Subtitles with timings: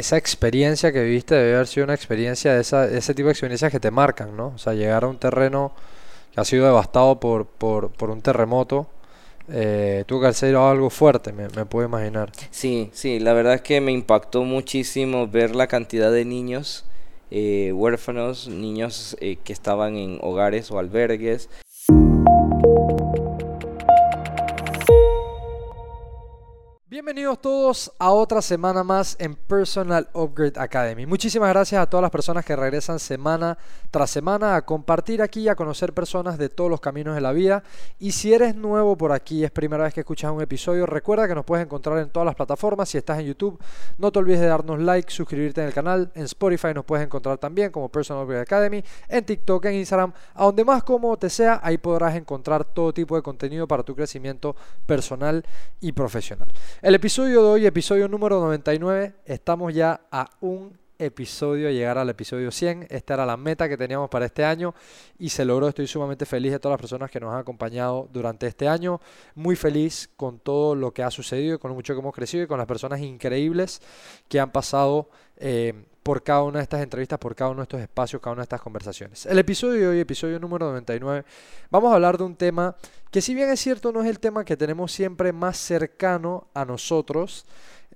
[0.00, 3.72] esa experiencia que viviste debe haber sido una experiencia de esa, ese tipo de experiencias
[3.72, 4.52] que te marcan, ¿no?
[4.54, 5.72] O sea, llegar a un terreno
[6.32, 8.86] que ha sido devastado por, por, un terremoto,
[9.50, 12.30] eh, tuvo que ser algo fuerte, me, me, puedo imaginar.
[12.52, 16.84] Sí, sí, la verdad es que me impactó muchísimo ver la cantidad de niños
[17.32, 21.50] eh, huérfanos, niños eh, que estaban en hogares o albergues,
[26.90, 31.04] Bienvenidos todos a otra semana más en Personal Upgrade Academy.
[31.04, 33.58] Muchísimas gracias a todas las personas que regresan semana
[33.90, 37.32] tras semana a compartir aquí y a conocer personas de todos los caminos de la
[37.32, 37.62] vida.
[37.98, 41.34] Y si eres nuevo por aquí, es primera vez que escuchas un episodio, recuerda que
[41.34, 42.88] nos puedes encontrar en todas las plataformas.
[42.88, 43.60] Si estás en YouTube,
[43.98, 46.10] no te olvides de darnos like, suscribirte en el canal.
[46.14, 48.82] En Spotify nos puedes encontrar también como Personal Upgrade Academy.
[49.08, 53.14] En TikTok, en Instagram, a donde más cómodo te sea, ahí podrás encontrar todo tipo
[53.14, 55.44] de contenido para tu crecimiento personal
[55.82, 56.48] y profesional.
[56.80, 62.52] El episodio de hoy, episodio número 99, estamos ya a un episodio, llegar al episodio
[62.52, 62.86] 100.
[62.88, 64.72] Esta era la meta que teníamos para este año
[65.18, 65.66] y se logró.
[65.66, 69.00] Estoy sumamente feliz de todas las personas que nos han acompañado durante este año.
[69.34, 72.44] Muy feliz con todo lo que ha sucedido y con lo mucho que hemos crecido
[72.44, 73.82] y con las personas increíbles
[74.28, 77.82] que han pasado eh, por cada una de estas entrevistas, por cada uno de estos
[77.82, 79.26] espacios, cada una de estas conversaciones.
[79.26, 81.26] El episodio de hoy, episodio número 99,
[81.70, 82.74] vamos a hablar de un tema
[83.10, 86.64] que si bien es cierto no es el tema que tenemos siempre más cercano a
[86.64, 87.44] nosotros,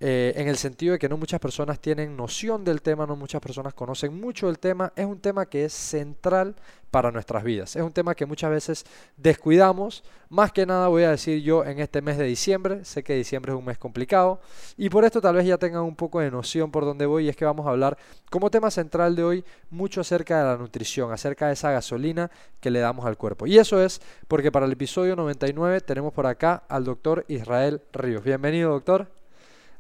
[0.04, 3.40] eh, en el sentido de que no muchas personas tienen noción del tema, no muchas
[3.40, 6.56] personas conocen mucho del tema, es un tema que es central
[6.90, 7.76] para nuestras vidas.
[7.76, 8.84] Es un tema que muchas veces
[9.16, 10.02] descuidamos.
[10.28, 12.84] Más que nada voy a decir yo en este mes de diciembre.
[12.84, 14.40] Sé que diciembre es un mes complicado.
[14.76, 17.26] Y por esto tal vez ya tengan un poco de noción por dónde voy.
[17.26, 17.96] Y es que vamos a hablar
[18.28, 22.72] como tema central de hoy mucho acerca de la nutrición, acerca de esa gasolina que
[22.72, 23.46] le damos al cuerpo.
[23.46, 28.24] Y eso es porque para el episodio 99 tenemos por acá al doctor Israel Ríos.
[28.24, 29.21] Bienvenido doctor.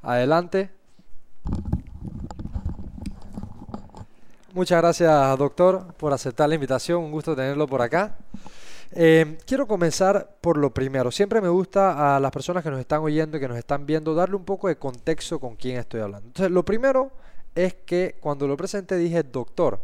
[0.02, 0.70] Adelante.
[4.52, 7.02] Muchas gracias, doctor, por aceptar la invitación.
[7.04, 8.16] Un gusto tenerlo por acá.
[8.90, 11.10] Eh, quiero comenzar por lo primero.
[11.10, 14.14] Siempre me gusta a las personas que nos están oyendo y que nos están viendo
[14.14, 16.26] darle un poco de contexto con quién estoy hablando.
[16.26, 17.12] Entonces, lo primero
[17.54, 19.80] es que cuando lo presenté dije doctor.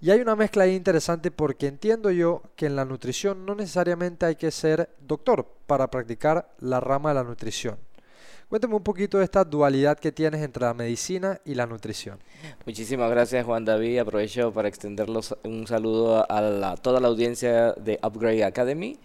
[0.00, 4.24] Y hay una mezcla ahí interesante porque entiendo yo que en la nutrición no necesariamente
[4.24, 7.76] hay que ser doctor para practicar la rama de la nutrición.
[8.50, 12.18] Cuéntame un poquito de esta dualidad que tienes entre la medicina y la nutrición.
[12.66, 13.98] Muchísimas gracias Juan David.
[13.98, 18.98] Aprovecho para extenderlos un saludo a toda la audiencia de Upgrade Academy.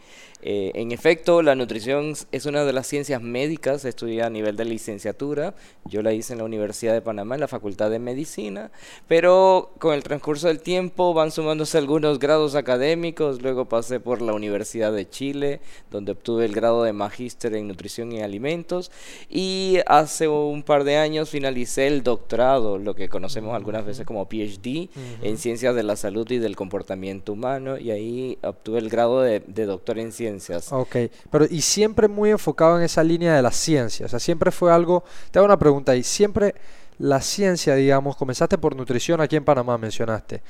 [0.47, 4.66] Eh, en efecto, la nutrición es una de las ciencias médicas, estudia a nivel de
[4.66, 5.56] licenciatura.
[5.85, 8.69] Yo la hice en la Universidad de Panamá, en la Facultad de Medicina,
[9.07, 13.41] pero con el transcurso del tiempo van sumándose algunos grados académicos.
[13.41, 18.12] Luego pasé por la Universidad de Chile, donde obtuve el grado de magíster en nutrición
[18.12, 18.91] y alimentos.
[19.38, 24.29] Y hace un par de años finalicé el doctorado, lo que conocemos algunas veces como
[24.29, 24.88] PhD,
[25.22, 27.78] en ciencias de la salud y del comportamiento humano.
[27.78, 30.95] Y ahí obtuve el grado de, de doctor en ciencias Ok,
[31.29, 34.72] pero y siempre muy enfocado en esa línea de la ciencia, o sea, siempre fue
[34.72, 36.56] algo, te hago una pregunta ahí, siempre
[36.97, 40.41] la ciencia, digamos, comenzaste por nutrición aquí en Panamá, mencionaste.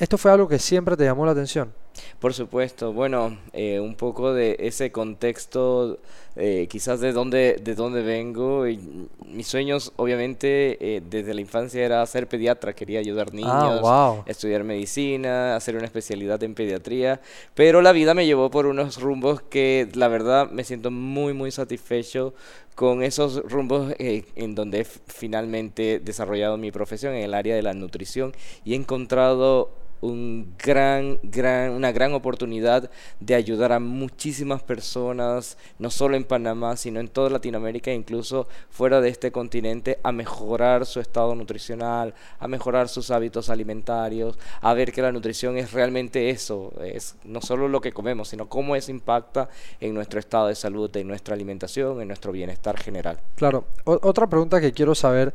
[0.00, 1.74] ¿Esto fue algo que siempre te llamó la atención?
[2.20, 5.98] Por supuesto, bueno, eh, un poco de ese contexto,
[6.36, 8.66] eh, quizás de dónde, de dónde vengo.
[8.66, 8.80] Y
[9.26, 14.64] mis sueños, obviamente, eh, desde la infancia era ser pediatra, quería ayudar ah, niños, estudiar
[14.64, 17.20] medicina, hacer una especialidad en pediatría,
[17.54, 21.50] pero la vida me llevó por unos rumbos que la verdad me siento muy, muy
[21.50, 22.32] satisfecho
[22.74, 27.74] con esos rumbos en donde he finalmente desarrollado mi profesión en el área de la
[27.74, 28.32] nutrición
[28.64, 32.90] y he encontrado un gran, gran, una gran oportunidad
[33.20, 38.48] de ayudar a muchísimas personas, no solo en Panamá, sino en toda Latinoamérica e incluso
[38.70, 44.74] fuera de este continente, a mejorar su estado nutricional, a mejorar sus hábitos alimentarios, a
[44.74, 48.76] ver que la nutrición es realmente eso, es no solo lo que comemos, sino cómo
[48.76, 49.48] eso impacta
[49.80, 53.18] en nuestro estado de salud, en nuestra alimentación, en nuestro bienestar general.
[53.36, 55.34] Claro, otra pregunta que quiero saber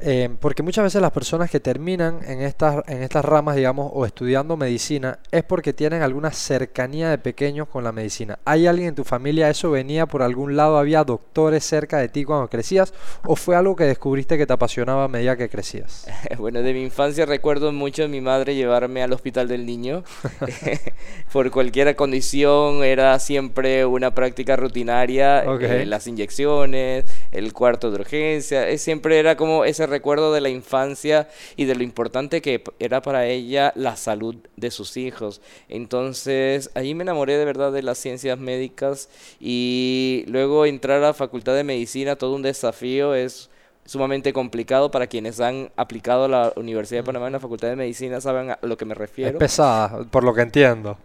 [0.00, 4.04] eh, porque muchas veces las personas que terminan en estas, en estas ramas, digamos, o
[4.04, 8.38] estudiando medicina, es porque tienen alguna cercanía de pequeños con la medicina.
[8.44, 12.24] ¿Hay alguien en tu familia, eso venía por algún lado, había doctores cerca de ti
[12.24, 12.92] cuando crecías,
[13.24, 16.06] o fue algo que descubriste que te apasionaba a medida que crecías?
[16.38, 20.04] Bueno, de mi infancia recuerdo mucho a mi madre llevarme al hospital del niño.
[21.32, 28.78] por cualquier condición, era siempre una práctica rutinaria, eh, las inyecciones, el cuarto de urgencia,
[28.78, 33.26] siempre era como ese recuerdo de la infancia y de lo importante que era para
[33.26, 35.40] ella la salud de sus hijos.
[35.68, 39.08] Entonces, ahí me enamoré de verdad de las ciencias médicas
[39.40, 43.50] y luego entrar a la Facultad de Medicina, todo un desafío, es
[43.84, 48.20] sumamente complicado para quienes han aplicado la Universidad de Panamá en la Facultad de Medicina,
[48.20, 49.32] saben a lo que me refiero.
[49.32, 50.98] Es pesada, por lo que entiendo.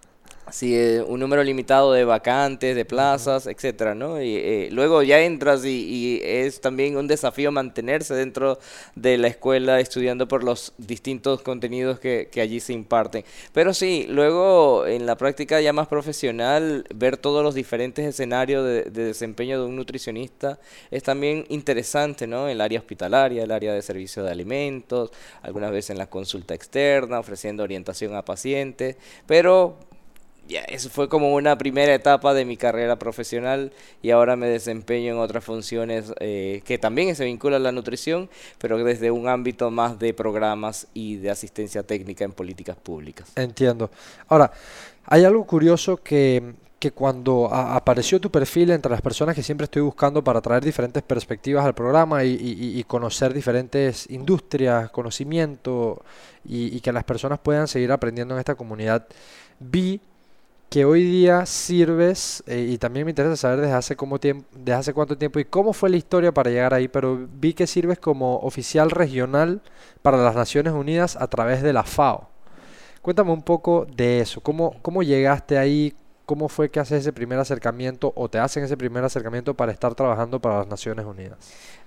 [0.52, 4.22] Sí, eh, un número limitado de vacantes, de plazas, etcétera, ¿no?
[4.22, 8.60] Y eh, luego ya entras y, y, es también un desafío mantenerse dentro
[8.96, 13.24] de la escuela estudiando por los distintos contenidos que, que, allí se imparten.
[13.54, 18.84] Pero sí, luego en la práctica ya más profesional, ver todos los diferentes escenarios de,
[18.84, 20.60] de desempeño de un nutricionista
[20.92, 22.48] es también interesante, ¿no?
[22.48, 25.12] El área hospitalaria, el área de servicio de alimentos,
[25.42, 28.96] algunas veces en la consulta externa, ofreciendo orientación a pacientes,
[29.28, 29.89] pero
[30.50, 35.14] ya, eso fue como una primera etapa de mi carrera profesional y ahora me desempeño
[35.14, 39.70] en otras funciones eh, que también se vinculan a la nutrición, pero desde un ámbito
[39.72, 43.32] más de programas y de asistencia técnica en políticas públicas.
[43.36, 43.92] Entiendo.
[44.28, 44.52] Ahora,
[45.06, 49.82] hay algo curioso que, que cuando apareció tu perfil entre las personas que siempre estoy
[49.82, 56.02] buscando para traer diferentes perspectivas al programa y, y- y conocer diferentes industrias, conocimiento
[56.46, 59.06] y, y que las personas puedan seguir aprendiendo en esta comunidad,
[59.60, 60.00] vi
[60.70, 64.74] que hoy día sirves, eh, y también me interesa saber desde hace, cómo tiemp- desde
[64.74, 67.98] hace cuánto tiempo y cómo fue la historia para llegar ahí, pero vi que sirves
[67.98, 69.62] como oficial regional
[70.04, 72.30] para las Naciones Unidas a través de la FAO.
[73.02, 75.96] Cuéntame un poco de eso, cómo, cómo llegaste ahí,
[76.26, 79.96] cómo fue que haces ese primer acercamiento o te hacen ese primer acercamiento para estar
[79.96, 81.40] trabajando para las Naciones Unidas.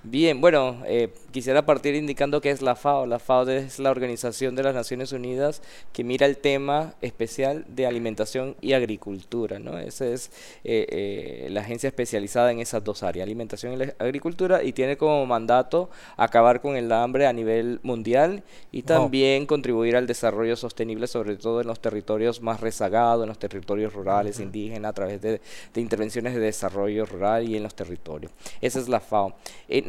[0.04, 3.06] Bien, bueno, eh, quisiera partir indicando que es la FAO.
[3.06, 5.62] La FAO es la Organización de las Naciones Unidas
[5.92, 9.78] que mira el tema especial de alimentación y agricultura, ¿no?
[9.78, 10.32] Esa es
[10.64, 15.24] eh, eh, la agencia especializada en esas dos áreas, alimentación y agricultura, y tiene como
[15.24, 21.36] mandato acabar con el hambre a nivel mundial y también contribuir al desarrollo sostenible, sobre
[21.36, 25.40] todo en los territorios más rezagados, en los territorios rurales, indígenas, a través de,
[25.72, 28.32] de intervenciones de desarrollo rural y en los territorios.
[28.60, 29.36] Esa es la FAO.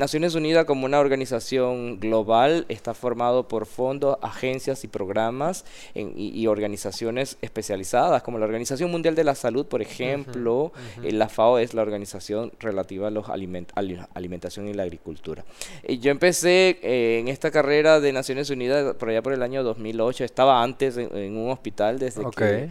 [0.03, 5.63] Naciones Unidas como una organización global está formado por fondos, agencias y programas
[5.95, 10.71] en- y, y organizaciones especializadas, como la Organización Mundial de la Salud, por ejemplo.
[11.03, 15.45] eh, la FAO es la organización relativa a los aliment- ali- alimentación y la agricultura.
[15.83, 19.63] Eh, yo empecé eh, en esta carrera de Naciones Unidas por allá por el año
[19.63, 20.23] 2008.
[20.25, 22.35] Estaba antes en, en un hospital desde Ok.
[22.38, 22.69] que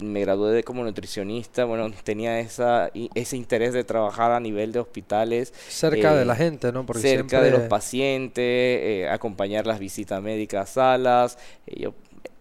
[0.00, 1.64] me gradué de como nutricionista.
[1.64, 6.24] Bueno, tenía esa, i- ese interés de trabajar a nivel de hospitales Cerca de eh,
[6.24, 6.84] la gente, ¿no?
[6.86, 7.68] Porque cerca de los siempre...
[7.68, 11.38] pacientes, eh, acompañar las visitas médicas a salas.
[11.66, 11.94] Eh, yo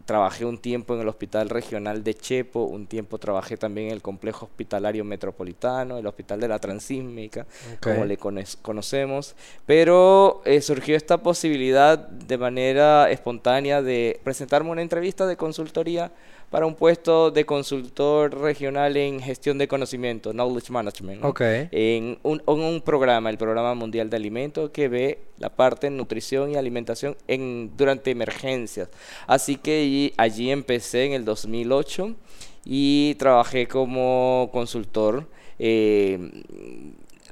[0.06, 4.04] trabajé un tiempo en el Hospital Regional de Chepo, un tiempo trabajé también en el
[4.04, 7.48] Complejo Hospitalario Metropolitano, el Hospital de la Transísmica,
[7.81, 8.07] como Ok.
[8.10, 9.36] le cono- conocemos.
[9.66, 16.12] Pero eh, surgió esta posibilidad de manera espontánea de presentarme una entrevista de consultoría
[16.56, 21.22] para un puesto de consultor regional en gestión de conocimiento, Knowledge Management.
[21.22, 21.28] ¿no?
[21.28, 21.42] Ok.
[21.42, 25.92] en un, en un programa, el Programa Mundial de Alimentos, que ve la parte de
[25.98, 28.88] nutrición y alimentación en, durante emergencias.
[29.28, 32.16] Así que allí, allí empecé en el 2008
[32.63, 35.28] y trabajé como consultor.
[35.60, 36.18] eh,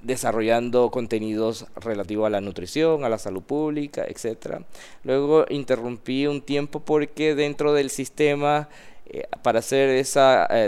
[0.02, 4.64] desarrollando contenidos relativos a la nutrición, a la salud pública, etcétera.
[5.04, 8.68] Luego interrumpí un tiempo porque dentro del sistema
[9.14, 10.20] eh, para hacer ese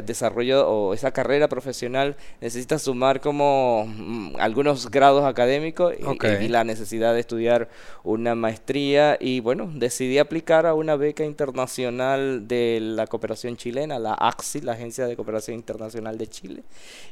[0.06, 6.25] desarrollo o esa carrera profesional necesitas sumar como mm, algunos grados académicos y- Ok.
[6.42, 7.68] y la necesidad de estudiar
[8.03, 9.18] una maestría.
[9.19, 14.73] Y bueno, decidí aplicar a una beca internacional de la cooperación chilena, la AXI, la
[14.73, 16.64] Agencia de Cooperación Internacional de Chile,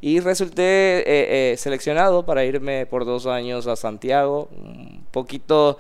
[0.02, 0.62] y resulté
[1.00, 1.04] eh,
[1.54, 5.78] eh, seleccionado para irme por dos años a Santiago, un poquito...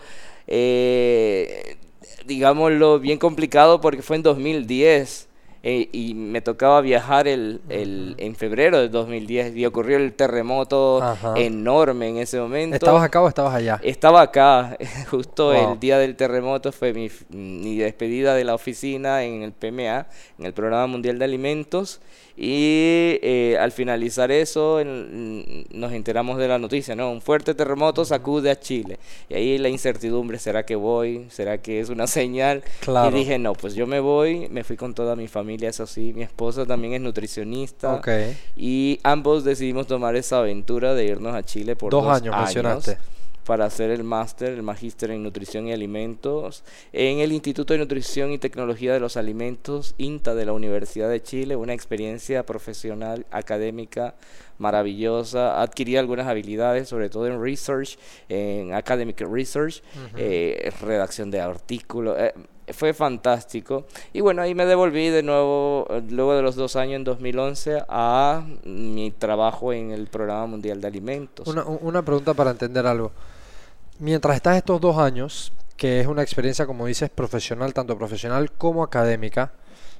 [0.47, 1.77] eh,
[2.25, 5.27] digámoslo, bien complicado porque fue en 2010
[5.63, 11.01] eh, y me tocaba viajar el, el- en febrero de 2010 y ocurrió el terremoto
[11.01, 11.33] Ajá.
[11.37, 12.75] enorme en ese momento.
[12.75, 13.79] ¿Estabas acá o estabas allá?
[13.81, 14.77] Estaba acá,
[15.09, 15.73] justo Wow.
[15.73, 20.05] el día del terremoto fue mi, mi despedida de la oficina en el PMA,
[20.39, 22.01] en el Programa Mundial de Alimentos,
[22.35, 27.11] y eh, al finalizar eso en- nos enteramos de la noticia, ¿no?
[27.11, 28.97] Un fuerte terremoto sacude a Chile,
[29.29, 31.25] y ahí la incertidumbre, ¿será que voy?
[31.29, 32.63] ¿Será que es una señal?
[32.81, 33.15] Claro.
[33.15, 36.13] Y dije, no, pues yo me voy, me fui con toda mi familia, eso sí,
[36.13, 38.01] mi esposa también es nutricionista,
[38.55, 42.97] y ambos decidimos tomar esa aventura de irnos a Chile por Dos dos, años mencionaste.
[43.45, 48.31] para hacer el máster, el magíster en nutrición y alimentos en el Instituto de Nutrición
[48.31, 54.15] y Tecnología de los Alimentos, INTA de la Universidad de Chile, una experiencia profesional, académica
[54.59, 55.61] maravillosa.
[55.61, 57.97] Adquirí algunas habilidades, sobre todo en research,
[58.29, 59.81] en academic research,
[60.15, 62.15] eh, redacción de artículos.
[62.17, 62.33] eh,
[62.71, 63.85] fue fantástico.
[64.13, 67.83] Y bueno, ahí me devolví de nuevo, eh, luego de los dos años en 2011,
[67.87, 71.47] a mi trabajo en el Programa Mundial de Alimentos.
[71.47, 73.11] Una, una pregunta para entender algo.
[73.99, 78.83] mientras estás estos dos años, que es una experiencia, como dices, profesional, tanto profesional como
[78.83, 79.51] académica,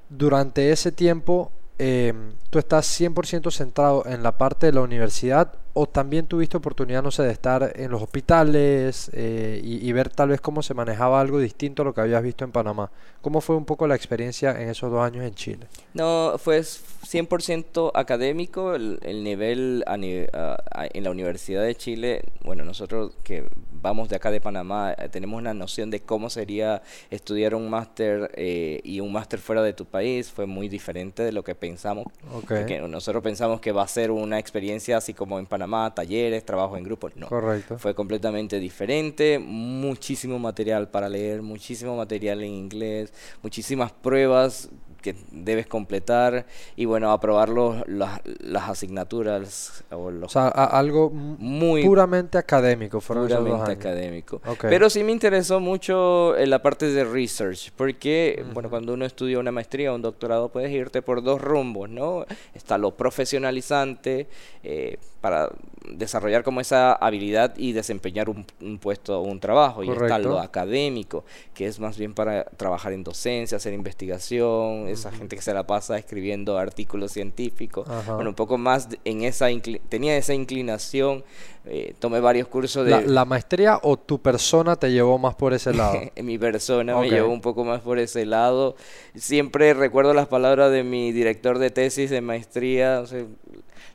[0.09, 5.87] durante ese tiempo Em, tú estás 100% centrado en la parte de la universidad o
[5.87, 10.39] también tuviste oportunidad, no sé, de estar en los hospitales eh, y, ver tal vez
[10.39, 12.91] cómo se manejaba algo distinto a lo que habías visto en Panamá.
[13.21, 15.67] ¿Cómo fue un poco la experiencia en esos dos años en Chile?
[15.95, 22.23] No, fue 100% académico el, nivel en la Universidad de Chile.
[22.43, 23.49] Bueno, nosotros que
[23.83, 28.31] vamos de acá de Panamá, eh, tenemos una noción de cómo sería estudiar un máster
[28.33, 30.31] eh, y un máster fuera de tu país.
[30.31, 32.07] Fue muy diferente de lo que pensamos.
[32.47, 36.77] Porque nosotros pensamos que va a ser una experiencia así como en Panamá, talleres, trabajo
[36.77, 37.15] en grupos.
[37.17, 37.27] No.
[37.27, 37.77] Correcto.
[37.77, 39.37] Fue completamente diferente.
[39.37, 43.13] Muchísimo material para leer, muchísimo material en inglés,
[43.43, 44.69] muchísimas pruebas
[45.03, 49.83] que debes completar y bueno, aprobar los, las, las asignaturas.
[49.91, 52.99] O, los, sea, algo muy puramente académico.
[52.99, 54.41] Puramente académico.
[54.61, 59.37] Pero sí me interesó mucho en la parte de research, porque bueno, cuando uno estudia
[59.37, 62.25] una maestría o un doctorado puedes irte por dos rumbos, ¿no?
[62.55, 64.27] Está lo profesionalizante
[64.63, 65.49] eh, para
[65.89, 68.45] desarrollar como esa habilidad y desempeñar un,
[68.79, 69.83] puesto o un trabajo.
[69.83, 75.11] Y está lo académico, que es más bien para trabajar en docencia, hacer investigación, esa
[75.11, 77.87] gente que se la pasa escribiendo artículos científicos.
[78.07, 79.47] Bueno, un poco más en esa
[79.89, 81.23] tenía esa inclinación.
[81.65, 83.07] Eh, tomé varios cursos de...
[83.07, 85.97] La, maestría o tu persona te llevó más por ese lado?
[86.21, 88.75] Mi persona me llevó un poco más por ese lado.
[89.15, 93.03] Siempre recuerdo las palabras de mi director de tesis de maestría.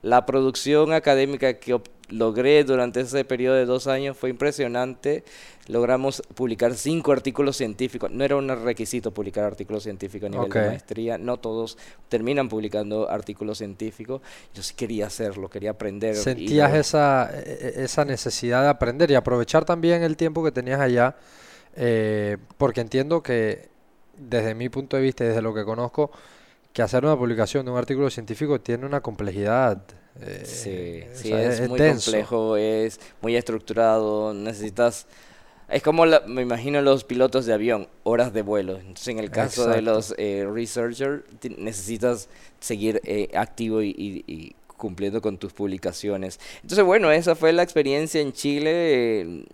[0.02, 5.24] La producción académica que logré durante ese periodo de dos años fue impresionante.
[5.66, 8.10] Logramos publicar cinco artículos científicos.
[8.10, 11.18] No era un requisito publicar artículos científicos a nivel de maestría.
[11.18, 11.76] No todos
[12.08, 14.22] terminan publicando artículos científicos.
[14.54, 16.16] Yo sí quería hacerlo, quería aprender.
[16.16, 20.80] ¿Sentías esa, e, e, esa necesidad de aprender y aprovechar también el tiempo que tenías
[20.80, 21.16] allá?
[21.76, 23.68] Eh, porque entiendo que
[24.16, 26.10] desde mi punto de vista y desde lo que conozco,
[26.78, 29.82] que hacer una publicación de un artículo científico tiene una complejidad
[30.44, 35.08] sí, sí es, muy complejo, es muy estructurado, necesitas...
[35.68, 38.76] Es como me imagino los pilotos de avión, horas de vuelo.
[38.78, 41.25] Entonces, en el caso de los eh, researchers,
[41.58, 42.28] necesitas
[42.61, 46.38] seguir eh, activo y, cumpliendo con tus publicaciones.
[46.62, 49.44] Entonces, bueno, esa fue la experiencia en Chile.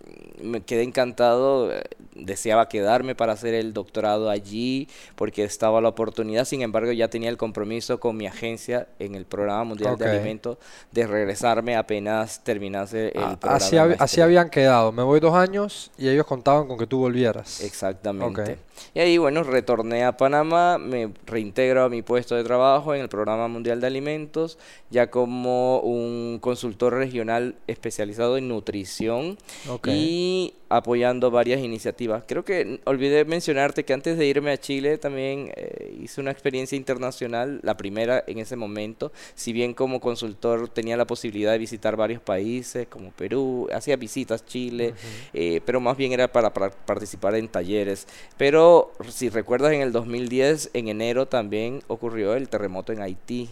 [0.43, 1.71] me quedé encantado
[2.15, 7.29] deseaba quedarme para hacer el doctorado allí porque estaba la oportunidad, sin embargo ya tenía
[7.29, 10.57] el compromiso con mi agencia en el programa mundial de alimentos
[10.91, 13.95] de regresarme apenas terminase el ah, programa.
[13.99, 17.61] Así, habían quedado, me voy dos años y ellos contaban con que tú volvieras.
[17.61, 18.57] Exactamente.
[18.93, 23.09] Y ahí bueno, retorné a Panamá, me reintegro a mi puesto de trabajo en el
[23.09, 24.57] programa mundial de alimentos,
[24.89, 29.37] ya como un consultor regional especializado en nutrición
[29.85, 32.04] y apoyando varias iniciativas.
[32.27, 36.75] Creo que olvidé mencionarte que antes de irme a Chile también eh, hice una experiencia
[36.75, 41.95] internacional, la primera en ese momento, si bien como consultor tenía la posibilidad de visitar
[41.95, 44.93] varios países como Perú, hacía visitas Chile,
[45.33, 48.07] eh, pero más bien era para, participar en talleres.
[48.37, 53.49] Pero si recuerdas en el 2010, en enero también ocurrió el terremoto en Haití.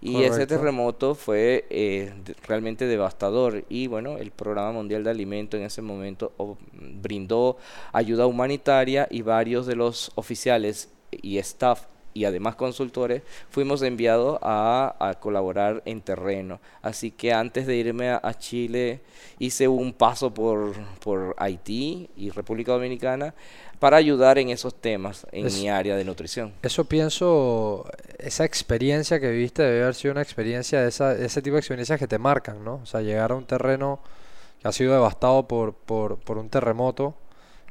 [0.00, 2.12] Y ese terremoto fue eh,
[2.46, 3.64] realmente devastador.
[3.68, 6.32] Y bueno, el Programa Mundial de Alimentos en ese momento
[6.72, 7.56] brindó
[7.92, 11.86] ayuda humanitaria y varios de los oficiales y staff
[12.16, 16.60] y además consultores, fuimos enviados a, colaborar en terreno.
[16.80, 19.00] Así que antes de irme a, Chile
[19.38, 23.34] hice un paso por, por Haití y República Dominicana
[23.78, 26.54] para ayudar en esos temas en mi área de nutrición.
[26.62, 27.84] Eso pienso,
[28.18, 31.98] esa experiencia que viviste debe haber sido una experiencia, de esa, ese tipo de experiencias
[31.98, 32.80] que te marcan, ¿no?
[32.82, 34.00] O sea, llegar a un terreno
[34.62, 37.14] que ha sido devastado por, por, por un terremoto,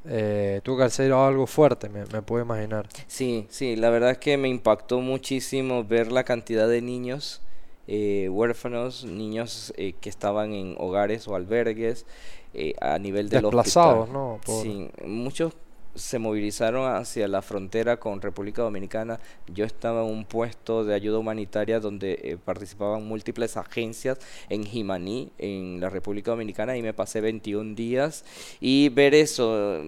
[0.07, 2.87] eh, tuvo que ser algo fuerte, me, me, puedo imaginar.
[3.07, 7.41] Sí, sí, la verdad es que me impactó muchísimo ver la cantidad de niños
[7.87, 12.07] eh, huérfanos, niños eh, que estaban en hogares o albergues
[12.55, 14.39] eh, a nivel de Desplazados, ¿no?
[14.43, 15.53] Sí, muchos
[15.95, 19.19] se movilizaron hacia la frontera con República Dominicana.
[19.47, 25.31] Yo estaba en un puesto de ayuda humanitaria donde eh, participaban múltiples agencias en Jimaní,
[25.37, 28.25] en la República Dominicana, y me pasé 21 días.
[28.59, 29.81] Y ver eso,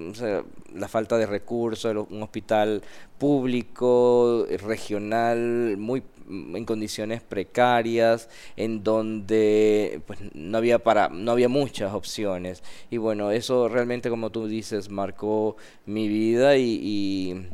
[0.74, 2.82] la falta de recursos, un hospital
[3.18, 11.94] público, regional, muy en condiciones precarias, en donde pues, no había para, no había muchas
[11.94, 12.64] opciones.
[12.90, 17.48] Y bueno, eso realmente como tú dices, marcó mi vida y, y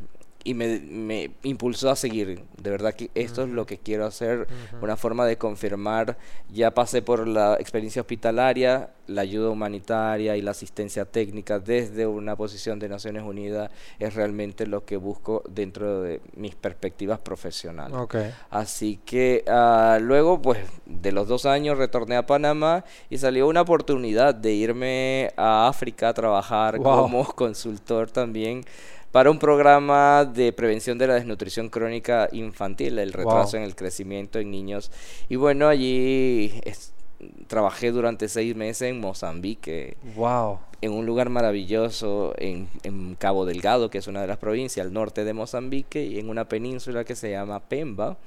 [0.53, 2.43] me, me, impulsó a seguir.
[2.61, 4.47] De verdad que esto es lo que quiero hacer,
[4.81, 6.17] una forma de confirmar.
[6.51, 12.35] Ya pasé por la experiencia hospitalaria, la ayuda humanitaria y la asistencia técnica desde una
[12.35, 13.69] posición de Naciones Unidas
[13.99, 17.97] es realmente lo que busco dentro de mis perspectivas profesionales.
[18.49, 23.61] Así que uh, luego, pues, de los dos años retorné a Panamá y salió una
[23.61, 28.63] oportunidad de irme a África a trabajar como consultor también
[29.13, 34.39] para un programa de prevención de la desnutrición crónica infantil, el retraso en el crecimiento
[34.39, 34.91] en niños.
[35.29, 36.51] Y bueno, allí
[37.45, 39.97] trabajé durante seis meses en Mozambique.
[40.15, 40.57] Wow.
[40.81, 44.91] En un lugar maravilloso en, en, Cabo Delgado, que es una de las provincias al
[44.91, 48.17] norte de Mozambique, y en una península que se llama Pemba,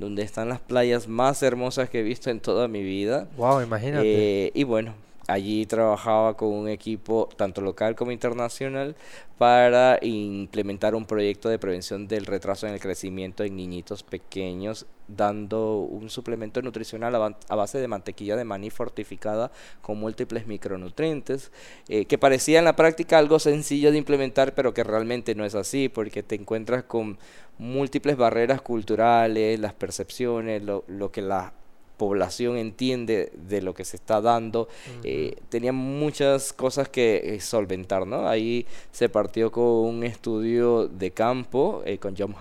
[0.00, 3.28] donde están las playas más hermosas que he visto en toda mi vida.
[3.36, 4.46] Wow, imagínate.
[4.46, 4.92] Eh, y bueno,
[5.28, 8.96] Allí trabajaba con un equipo tanto local como internacional
[9.38, 15.78] para implementar un proyecto de prevención del retraso en el crecimiento en niñitos pequeños, dando
[15.78, 21.52] un suplemento nutricional a, base de mantequilla de maní fortificada con múltiples micronutrientes,
[21.88, 25.54] eh, que parecía en la práctica algo sencillo de implementar, pero que realmente no es
[25.54, 27.18] así, porque te encuentras con
[27.58, 31.52] múltiples barreras culturales, las percepciones, lo, lo que la
[31.96, 34.68] población entiende de lo que se está dando.
[35.04, 38.28] Eh, tenía muchas cosas que eh, solventar, ¿no?
[38.28, 42.34] Ahí se partió con un estudio de campo eh, con John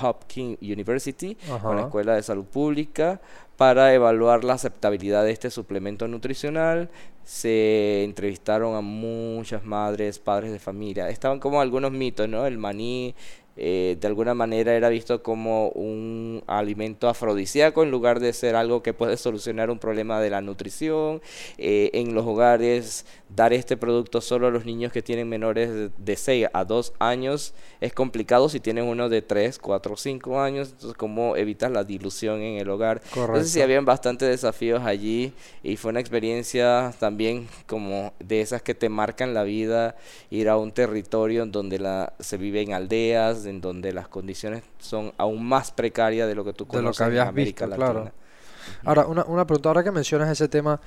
[0.00, 3.20] Hopkins University, con la Escuela de Salud Pública,
[3.56, 6.88] para evaluar la aceptabilidad de este suplemento nutricional.
[7.22, 11.08] Se entrevistaron a muchas madres, padres de familia.
[11.08, 12.46] Estaban como algunos mitos, ¿no?
[12.46, 13.14] El maní
[13.56, 18.82] eh, de alguna manera era visto como un alimento afrodisíaco en lugar de ser algo
[18.82, 21.22] que puede solucionar un problema de la nutrición.
[21.58, 26.16] Eh, en los hogares, dar este producto solo a los niños que tienen menores de
[26.16, 30.70] 6 a 2 años es complicado si tienen uno de 3, 4, 5 años.
[30.70, 33.02] Entonces, ¿cómo evitar la dilución en el hogar?
[33.14, 35.32] Entonces, sí, habían bastantes desafíos allí
[35.62, 39.96] y fue una experiencia también como de esas que te marcan la vida,
[40.30, 44.62] ir a un territorio en donde la, se vive en aldeas, en donde las condiciones
[44.78, 47.90] son aún más precarias de lo que tú conoces en América Latina.
[47.92, 48.12] Claro.
[48.84, 50.80] Ahora, una, una pregunta, ahora que mencionas ese tema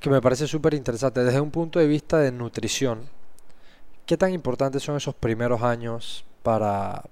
[0.00, 3.08] que me parece súper interesante, desde un punto de vista de nutrición,
[4.04, 7.04] ¿qué tan importantes son esos primeros años para,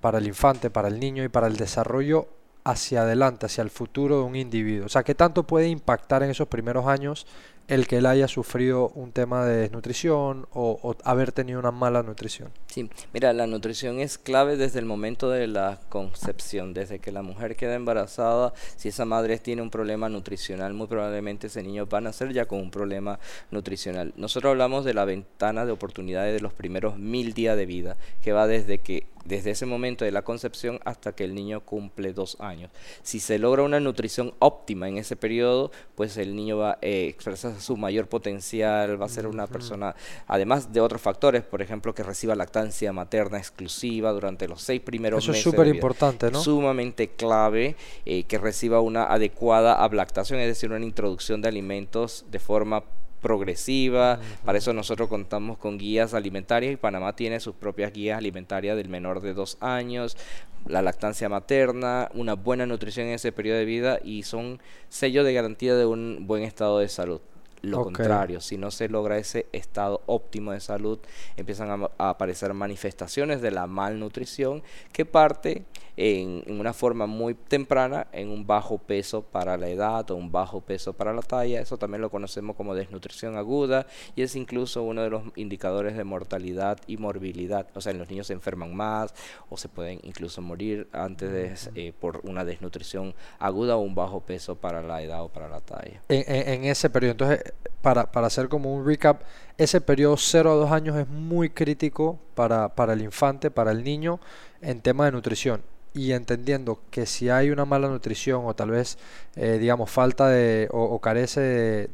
[0.00, 2.26] para el infante, para el niño y para el desarrollo
[2.64, 4.86] hacia adelante, hacia el futuro de un individuo?
[4.86, 7.26] O sea, ¿qué tanto puede impactar en esos primeros años
[7.68, 12.50] el que él haya sufrido un tema de desnutrición o, haber tenido una mala nutrición.
[12.66, 17.22] Sí, mira, la nutrición es clave desde el momento de la concepción, desde que la
[17.22, 21.98] mujer queda embarazada, si esa madre tiene un problema nutricional, muy probablemente ese niño va
[21.98, 23.18] a nacer ya con un problema
[23.50, 24.12] nutricional.
[24.16, 28.32] Nosotros hablamos de la ventana de oportunidades de los primeros mil días de vida, que
[28.32, 32.36] va desde que desde ese momento de la concepción hasta que el niño cumple dos
[32.40, 32.70] años.
[33.02, 37.06] Si se logra una nutrición óptima en ese periodo, pues el niño va a eh,
[37.08, 39.94] expresar su mayor potencial, va a ser una persona,
[40.26, 45.26] además de otros factores, por ejemplo, que reciba lactancia materna exclusiva durante los seis primeros
[45.26, 45.40] meses.
[45.40, 46.40] Eso es súper importante, ¿no?
[46.40, 52.38] Sumamente clave eh, que reciba una adecuada ablactación, es decir, una introducción de alimentos de
[52.38, 52.84] forma
[53.24, 54.20] progresiva.
[54.44, 58.90] Para eso nosotros contamos con guías alimentarias y Panamá tiene sus propias guías alimentarias del
[58.90, 60.18] menor de dos años,
[60.66, 64.60] la lactancia materna, una buena nutrición en ese periodo de vida y son
[64.90, 67.22] sellos de garantía de un buen estado de salud.
[67.62, 70.98] Lo contrario, si no se logra ese estado óptimo de salud,
[71.38, 75.64] empiezan a, aparecer manifestaciones de la malnutrición que parte
[75.96, 80.60] en, una forma muy temprana en un bajo peso para la edad o un bajo
[80.60, 81.60] peso para la talla.
[81.60, 86.04] Eso también lo conocemos como desnutrición aguda y es incluso uno de los indicadores de
[86.04, 87.66] mortalidad y morbilidad.
[87.74, 89.14] O sea, los niños se enferman más
[89.48, 94.20] o se pueden incluso morir antes de, eh, por una desnutrición aguda o un bajo
[94.20, 96.02] peso para la edad o para la talla.
[96.08, 97.52] En, ese periodo, entonces,
[97.82, 99.22] para, para hacer como un recap,
[99.58, 103.84] ese periodo 0 a 2 años es muy crítico para, para el infante, para el
[103.84, 104.20] niño,
[104.60, 105.62] en tema de nutrición
[105.94, 108.98] y entendiendo que si hay una mala nutrición o tal vez,
[109.36, 111.40] eh, digamos, falta de o, carece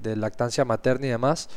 [0.00, 1.50] de, lactancia materna y demás,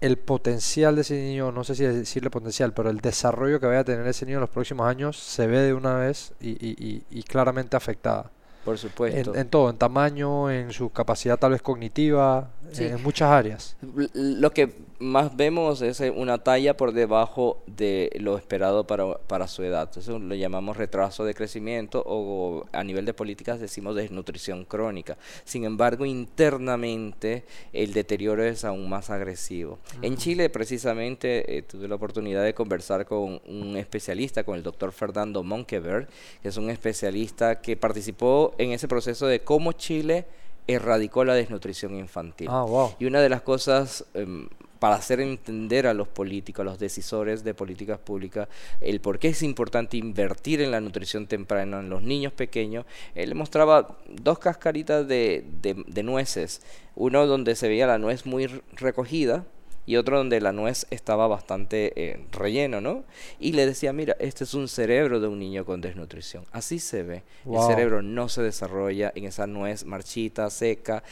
[0.00, 3.80] el potencial de ese niño, no sé si decirle potencial, pero el desarrollo que vaya
[3.80, 7.04] a tener ese niño en los próximos años se ve de una vez y, y,
[7.08, 8.32] y claramente afectada.
[8.64, 9.34] Por supuesto.
[9.34, 13.76] En, todo, en tamaño, en su capacidad tal vez cognitiva, en muchas áreas.
[14.14, 14.72] Lo que
[15.02, 19.90] más vemos es eh, una talla por debajo de lo esperado para, para su edad.
[19.96, 25.18] Eso lo llamamos retraso de crecimiento o a nivel de políticas decimos desnutrición crónica.
[25.44, 29.78] Sin embargo, internamente el deterioro es aún más agresivo.
[30.02, 34.92] En Chile, precisamente, eh, tuve la oportunidad de conversar con un especialista, con el doctor
[34.92, 36.06] Fernando Monkeberg,
[36.42, 40.26] que es un especialista que participó en ese proceso de cómo Chile
[40.66, 42.48] erradicó la desnutrición infantil.
[42.50, 42.94] Ah, wow.
[42.98, 47.44] Y una de las cosas em, para hacer entender a los políticos, a los decisores
[47.44, 48.48] de políticas públicas,
[48.80, 52.84] el por qué es importante invertir en la nutrición temprana en los niños pequeños,
[53.14, 56.62] él mostraba dos cascaritas de, de nueces,
[56.96, 59.44] uno donde se veía la nuez muy recogida,
[59.84, 63.04] y otro donde la nuez estaba bastante eh, relleno, ¿no?
[63.40, 66.44] Y le decía, mira, este es un cerebro de un niño con desnutrición.
[66.52, 67.22] Así se ve.
[67.44, 71.02] El cerebro no se desarrolla en esa nuez marchita, seca.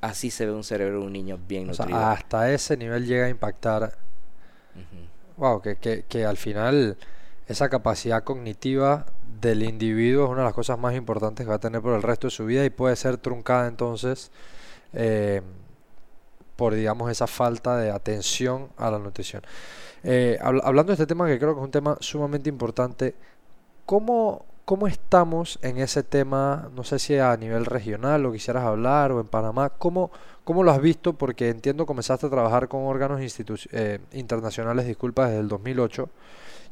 [0.00, 1.98] Así se ve un cerebro de un niño bien nutrido.
[1.98, 3.96] hasta ese nivel llega a impactar.
[5.36, 6.96] Wow, que, que, que al final
[7.46, 9.06] esa capacidad cognitiva
[9.40, 12.02] del individuo es una de las cosas más importantes que va a tener por el
[12.02, 14.30] resto de su vida y puede ser truncada entonces
[14.92, 15.42] eh,
[16.58, 19.42] por, digamos, esa falta de atención a la nutrición.
[20.02, 23.14] Eh, hablando de este tema, que creo que es un tema sumamente importante,
[23.86, 26.68] ¿cómo, ¿cómo estamos en ese tema?
[26.74, 29.68] No sé si a nivel regional lo quisieras hablar o en Panamá.
[29.70, 30.10] ¿Cómo,
[30.42, 31.12] cómo lo has visto?
[31.12, 33.20] Porque entiendo comenzaste a trabajar con órganos
[33.70, 36.08] eh, internacionales, disculpa, desde el 2008.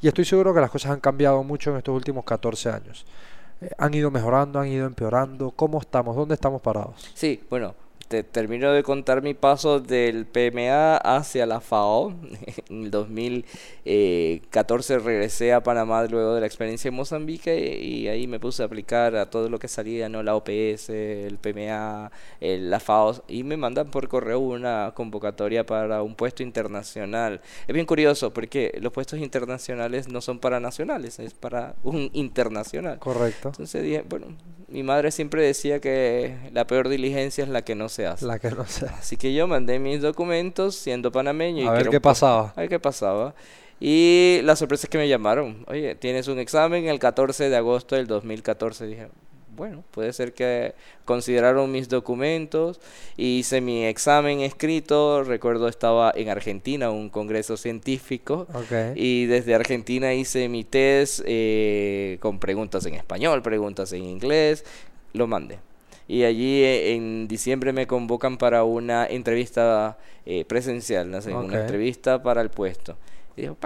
[0.02, 3.06] Y estoy seguro que las cosas han cambiado mucho en estos últimos 14 años.
[3.60, 4.58] Eh, ¿Han ido mejorando?
[4.58, 5.52] ¿Han ido empeorando?
[5.52, 6.16] ¿Cómo estamos?
[6.16, 7.08] ¿Dónde estamos parados?
[7.14, 12.14] Sí, bueno, te termino de contar mi paso del PMA hacia la FAO.
[12.68, 18.26] En el 2014 eh, regresé a Panamá luego de la experiencia en Mozambique y ahí
[18.26, 20.22] me puse a aplicar a todo lo que salía, ¿no?
[20.22, 26.14] la OPS, el PMA, la FAO, y me mandan por correo una convocatoria para un
[26.14, 27.40] puesto internacional.
[27.66, 32.98] Es bien curioso porque los puestos internacionales no son para nacionales, es para un internacional.
[32.98, 33.48] Correcto.
[33.48, 34.26] Entonces dije, bueno,
[34.68, 38.26] mi madre siempre decía que la peor diligencia es la que no se hace.
[38.26, 41.64] La que no se Así que yo mandé mis documentos siendo panameño.
[41.64, 42.52] Y a ver qué pasaba.
[42.56, 43.34] A ver qué pasaba.
[43.78, 45.64] Y la sorpresa es que me llamaron.
[45.68, 48.86] Oye, tienes un examen el 14 de agosto del 2014.
[48.86, 49.08] Dije,
[49.56, 52.80] bueno, puede ser que consideraron mis documentos,
[53.16, 58.46] hice mi examen escrito, recuerdo estaba en Argentina, un congreso científico,
[58.94, 64.64] y desde Argentina hice mi test eh, con preguntas en español, preguntas en inglés,
[65.14, 65.58] lo mandé.
[66.08, 71.18] Y allí eh, en diciembre me convocan para una entrevista eh, presencial, ¿no?
[71.38, 72.96] una entrevista para el puesto.
[73.36, 73.56] Y dijo,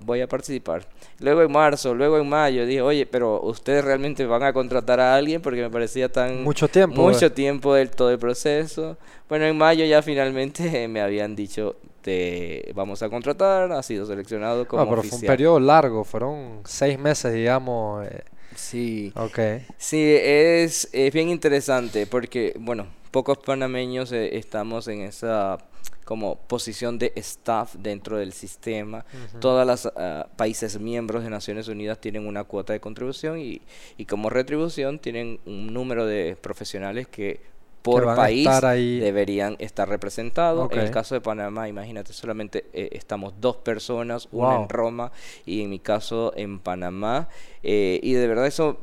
[0.00, 0.86] voy a participar.
[1.18, 5.16] Luego en marzo, luego en mayo, dije, oye, pero ustedes realmente van a contratar a
[5.16, 6.44] alguien porque me parecía tan...
[6.44, 7.02] Mucho tiempo.
[7.02, 7.30] Mucho eh.
[7.30, 8.96] tiempo del todo el proceso.
[9.28, 14.68] Bueno, en mayo ya finalmente me habían dicho, te vamos a contratar, ha sido seleccionado
[14.68, 14.84] como...
[14.84, 18.06] No, pero fue un periodo largo, fueron seis meses, digamos.
[18.06, 18.22] Eh.
[18.54, 19.12] Sí.
[19.16, 19.38] Ok.
[19.78, 25.58] Sí, es, es bien interesante porque, bueno, pocos panameños eh, estamos en esa
[26.04, 29.04] como posición de staff dentro del sistema.
[29.40, 33.60] Todos los ah, países miembros de Naciones Unidas tienen una cuota de contribución y,
[33.96, 37.40] y como retribución tienen un número de profesionales que
[37.82, 38.48] por país
[39.00, 40.70] deberían estar representados.
[40.72, 45.12] En el caso de Panamá, imagínate, solamente eh, estamos dos personas, una en Roma
[45.46, 47.28] y en mi caso en Panamá.
[47.62, 48.80] Eh, y de verdad eso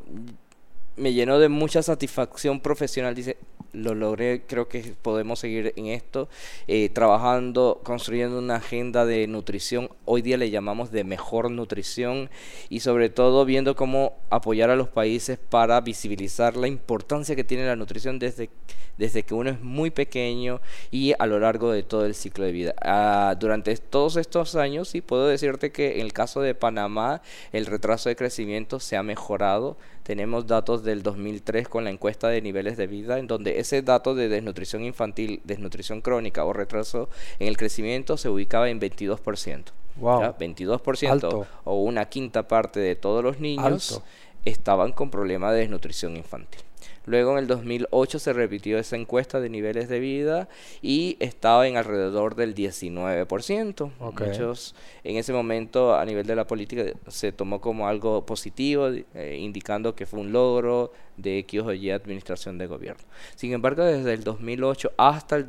[0.95, 3.15] me llenó de mucha satisfacción profesional.
[3.15, 3.37] Dice,
[3.75, 6.29] lo logré, creo que podemos seguir en esto,
[6.67, 12.29] eh, trabajando, construyendo una agenda de nutrición, hoy día le llamamos de mejor nutrición
[12.69, 17.65] y sobre todo viendo cómo apoyar a los países para visibilizar la importancia que tiene
[17.65, 18.49] la nutrición desde,
[18.97, 20.61] desde que uno es muy pequeño
[20.91, 22.75] y a lo largo de todo el ciclo de vida.
[22.81, 27.65] Ah, durante todos estos años, sí puedo decirte que en el caso de Panamá, el
[27.65, 29.77] retraso de crecimiento se ha mejorado.
[30.05, 34.13] Tenemos datos del 2003 con la encuesta de niveles de vida en donde ese dato
[34.13, 39.63] de desnutrición infantil, desnutrición crónica o retraso en el crecimiento se ubicaba en 22%.
[39.95, 40.21] Wow.
[40.37, 44.03] 22% o una quinta parte de todos los niños
[44.45, 46.61] estaban con problemas de desnutrición infantil.
[47.05, 50.49] Luego en el 2008 se repitió esa encuesta de niveles de vida
[50.81, 53.91] y estaba en alrededor del 19%.
[53.99, 59.37] Muchos en ese momento a nivel de la política se tomó como algo positivo, eh,
[59.39, 63.03] indicando que fue un logro de X o Y administración de gobierno.
[63.35, 65.45] Sin embargo, desde el 2008 hasta el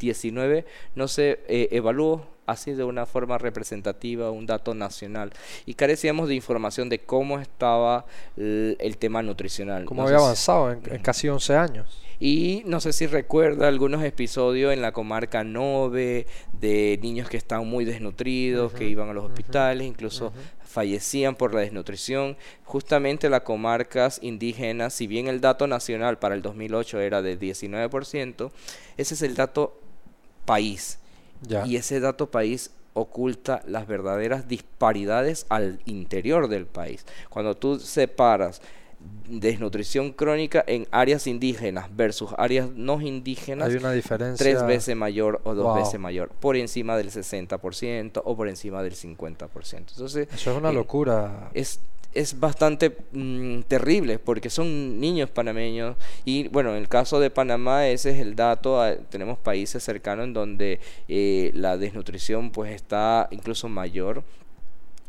[0.00, 5.32] 2019 no se eh, evaluó así de una forma representativa, un dato nacional.
[5.66, 9.84] Y carecíamos de información de cómo estaba el, tema nutricional.
[9.84, 12.02] Cómo había avanzado en, casi 11 años.
[12.18, 17.66] Y no sé si recuerda algunos episodios en la comarca Nove de niños que estaban
[17.66, 20.32] muy desnutridos, que iban a los hospitales, incluso
[20.62, 22.36] fallecían por la desnutrición.
[22.64, 28.50] Justamente las comarcas indígenas, si bien el dato nacional para el 2008 era de 19%,
[28.98, 29.79] ese es el dato
[30.44, 30.98] país.
[31.64, 37.06] Y ese dato país oculta las verdaderas disparidades al interior del país.
[37.30, 38.60] Cuando tú separas
[39.28, 45.40] desnutrición crónica en áreas indígenas versus áreas no indígenas, hay una diferencia tres veces mayor
[45.44, 49.76] o dos veces mayor, por encima del 60% o por encima del 50%.
[49.76, 51.50] Entonces, Eso es una eh, locura.
[51.54, 51.80] Es,
[52.12, 55.96] es bastante mm, terrible porque son niños panameños.
[56.24, 60.24] Y bueno, en el caso de Panamá ese es el dato, ah, tenemos países cercanos
[60.24, 64.24] en donde eh, la desnutrición pues está incluso mayor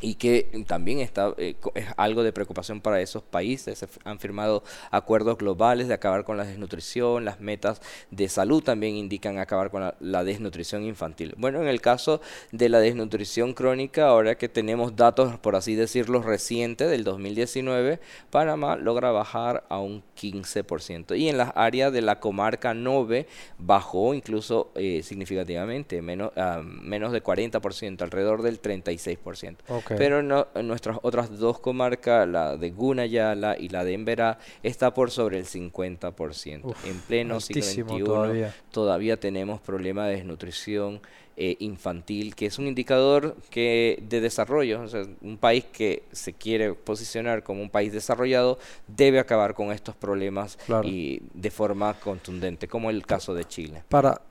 [0.01, 3.77] y que también está, eh, es algo de preocupación para esos países.
[3.77, 8.95] Se han firmado acuerdos globales de acabar con la desnutrición, las metas de salud también
[8.95, 11.33] indican acabar con la, desnutrición infantil.
[11.37, 16.21] Bueno, en el caso de la desnutrición crónica, ahora que tenemos datos, por así decirlo,
[16.21, 21.17] recientes del 2019, Panamá logra bajar a un 15%.
[21.17, 27.11] Y en las áreas de la comarca Nove bajó incluso eh, significativamente, menos, uh, menos
[27.11, 29.57] de 40%, alrededor del 36%.
[29.97, 34.93] Pero no, en nuestras otras dos comarcas, la de Gunayala y la de Emberá, está
[34.93, 36.75] por sobre el 50%.
[36.85, 38.55] en pleno siglo XXI todavía.
[38.71, 41.01] todavía tenemos problemas de desnutrición
[41.37, 44.83] eh, infantil, que es un indicador que de desarrollo.
[45.21, 50.57] un país que se quiere posicionar como un país desarrollado debe acabar con estos problemas
[50.83, 53.83] y de forma contundente, como el caso de Chile.
[53.89, 54.21] Para,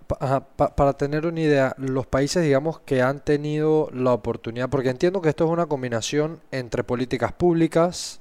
[0.77, 5.31] para tener una idea, los países, digamos, que han tenido la oportunidad, porque entiendo que
[5.31, 8.21] esto es una combinación entre políticas públicas,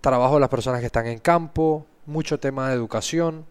[0.00, 3.46] trabajo de las personas que están en campo, mucho tema de educación.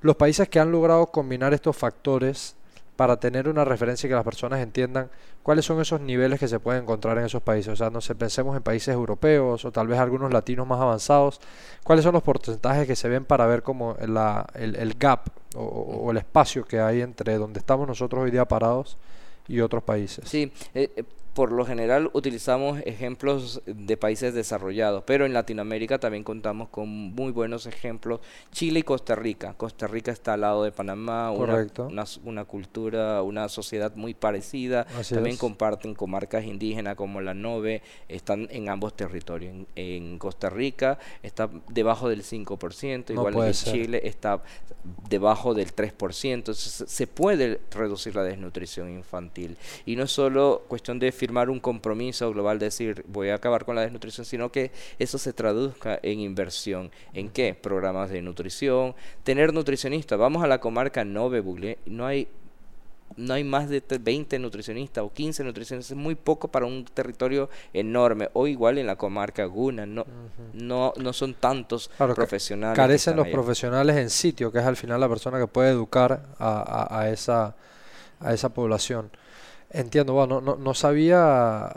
[0.00, 2.56] Los países que han logrado combinar estos factores
[2.98, 5.08] para tener una referencia y que las personas entiendan
[5.44, 7.72] cuáles son esos niveles que se pueden encontrar en esos países.
[7.72, 11.40] O sea, no sé, pensemos en países europeos o tal vez algunos latinos más avanzados.
[11.84, 16.16] ¿Cuáles son los porcentajes que se ven para ver como la, el, gap o, el
[16.16, 18.98] espacio que hay entre donde estamos nosotros hoy día parados
[19.46, 20.28] y otros países?
[20.28, 21.04] Sí, eh, eh,
[21.38, 27.30] por lo general utilizamos ejemplos de países desarrollados, pero en Latinoamérica también contamos con muy
[27.30, 28.18] buenos ejemplos.
[28.50, 29.54] Chile y Costa Rica.
[29.56, 31.64] Costa Rica está al lado de Panamá, una,
[32.24, 34.84] una, cultura, una sociedad muy parecida.
[35.08, 39.54] también comparten comarcas indígenas como la Nove, están en ambos territorios.
[39.76, 44.42] En, Costa Rica está debajo del 5%, igual en Chile está
[45.08, 46.34] debajo del 3%.
[46.34, 49.56] Entonces se puede reducir la desnutrición infantil.
[49.86, 53.76] Y no es solo cuestión de firmar un compromiso global, decir voy a acabar con
[53.76, 56.90] la desnutrición, sino que eso se traduzca en inversión.
[57.12, 57.52] ¿En qué?
[57.52, 60.18] Programas de nutrición, tener nutricionistas.
[60.18, 61.44] Vamos a la comarca Nove
[61.84, 62.28] no hay
[63.16, 67.50] no hay más de 20 nutricionistas o 15 nutricionistas, es muy poco para un territorio
[67.72, 68.28] enorme.
[68.32, 70.06] O igual en la comarca Guna, no,
[70.54, 72.76] no, no son tantos profesionales.
[72.76, 76.98] Carecen los profesionales en sitio, que es al final la persona que puede educar a,
[76.98, 77.54] a, esa,
[78.20, 79.10] a esa población.
[79.70, 81.70] Entiendo, bueno, no, no sabía,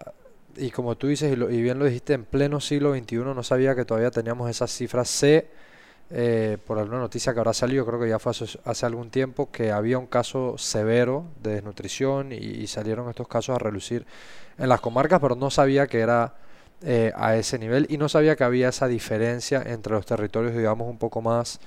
[0.55, 3.85] y como tú dices, y, bien lo dijiste, en pleno siglo XXI no sabía que
[3.85, 5.09] todavía teníamos esas cifras.
[5.09, 5.49] Sé,
[6.09, 8.33] eh, por alguna noticia que habrá salido, creo que ya fue
[8.65, 13.59] hace, algún tiempo, que había un caso severo de desnutrición y, salieron estos casos a
[13.59, 14.05] relucir
[14.57, 16.35] en las comarcas, pero no sabía que era
[16.83, 20.89] eh, a ese nivel y no sabía que había esa diferencia entre los territorios, digamos,
[20.89, 21.59] un poco más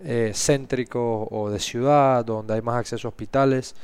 [0.00, 3.74] eh, céntricos o de ciudad, donde hay más acceso a hospitales.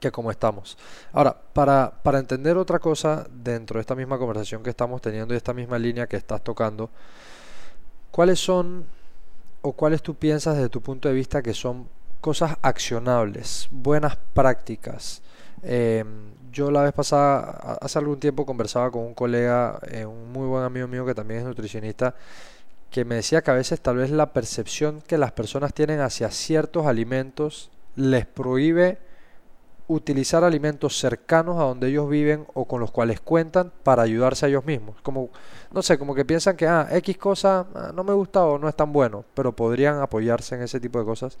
[0.00, 0.78] Que como estamos.
[1.12, 5.36] Ahora, para, para entender otra cosa dentro de esta misma conversación que estamos teniendo y
[5.36, 6.90] esta misma línea que estás tocando,
[8.10, 8.86] ¿cuáles son
[9.62, 11.86] o cuáles tú piensas desde tu punto de vista que son
[12.20, 15.22] cosas accionables, buenas prácticas?
[15.62, 20.48] Em, yo la vez pasada, hace algún tiempo, conversaba con un colega, eh, un muy
[20.48, 22.14] buen amigo mío que también es nutricionista,
[22.90, 26.30] que me decía que a veces tal vez la percepción que las personas tienen hacia
[26.30, 28.98] ciertos alimentos les prohíbe
[29.92, 34.48] utilizar alimentos cercanos a donde ellos viven o con los cuales cuentan para ayudarse a
[34.48, 34.94] ellos mismos.
[35.02, 35.30] Como,
[35.72, 38.68] no sé, como que piensan que, ah, X cosa ah, no me gusta o no
[38.68, 41.38] es tan bueno, pero podrían apoyarse en ese tipo de cosas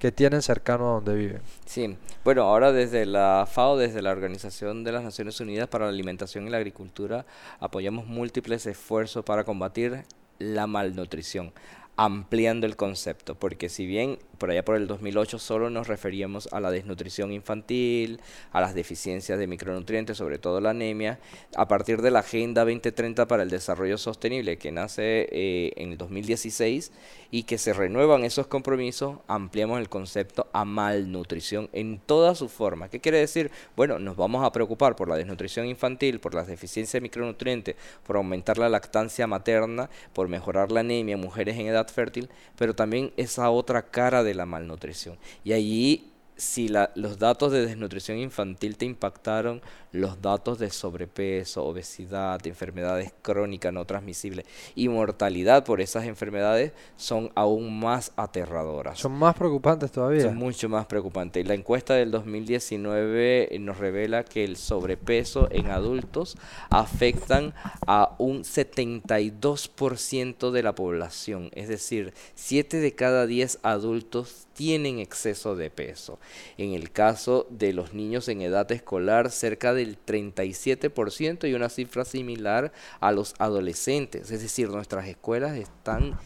[0.00, 1.42] que tienen cercano a donde viven.
[1.64, 5.92] Sí, bueno, ahora desde la FAO, desde la Organización de las Naciones Unidas para la
[5.92, 7.24] Alimentación y la Agricultura,
[7.60, 10.02] apoyamos múltiples esfuerzos para combatir
[10.38, 11.52] la malnutrición.
[11.94, 16.58] ampliando el concepto, porque si bien por allá por el 2008 solo nos referíamos a
[16.58, 21.20] la desnutrición infantil, a las deficiencias de micronutrientes, sobre todo la anemia,
[21.54, 25.96] a partir de la Agenda 2030 para el Desarrollo Sostenible, que nace eh, en el
[25.96, 26.90] 2016
[27.30, 32.88] y que se renuevan esos compromisos, ampliamos el concepto a malnutrición en toda su forma.
[32.88, 33.52] ¿Qué quiere decir?
[33.76, 38.16] Bueno, nos vamos a preocupar por la desnutrición infantil, por las deficiencias de micronutrientes, por
[38.16, 42.28] aumentar la lactancia materna, por mejorar la anemia en mujeres en edad fértil,
[42.58, 45.18] pero también esa otra cara de la malnutrición.
[45.44, 46.11] Y allí,
[46.42, 53.72] si los datos de desnutrición infantil te impactaron, los datos de sobrepeso, obesidad, enfermedades crónicas
[53.72, 58.98] no transmisibles y mortalidad por esas enfermedades son aún más aterradoras.
[58.98, 60.22] Son más preocupantes todavía.
[60.22, 61.46] Son mucho más preocupantes.
[61.46, 66.36] La encuesta del 2019 nos revela que el sobrepeso en adultos
[66.70, 67.54] afectan
[67.86, 75.56] a un 72% de la población, es decir, 7 de cada 10 adultos tienen exceso
[75.56, 76.20] de peso.
[76.56, 81.68] En el caso de los niños en edad escolar, cerca de del 37% y una
[81.68, 84.30] cifra similar a los adolescentes.
[84.30, 86.16] Es decir, nuestras escuelas están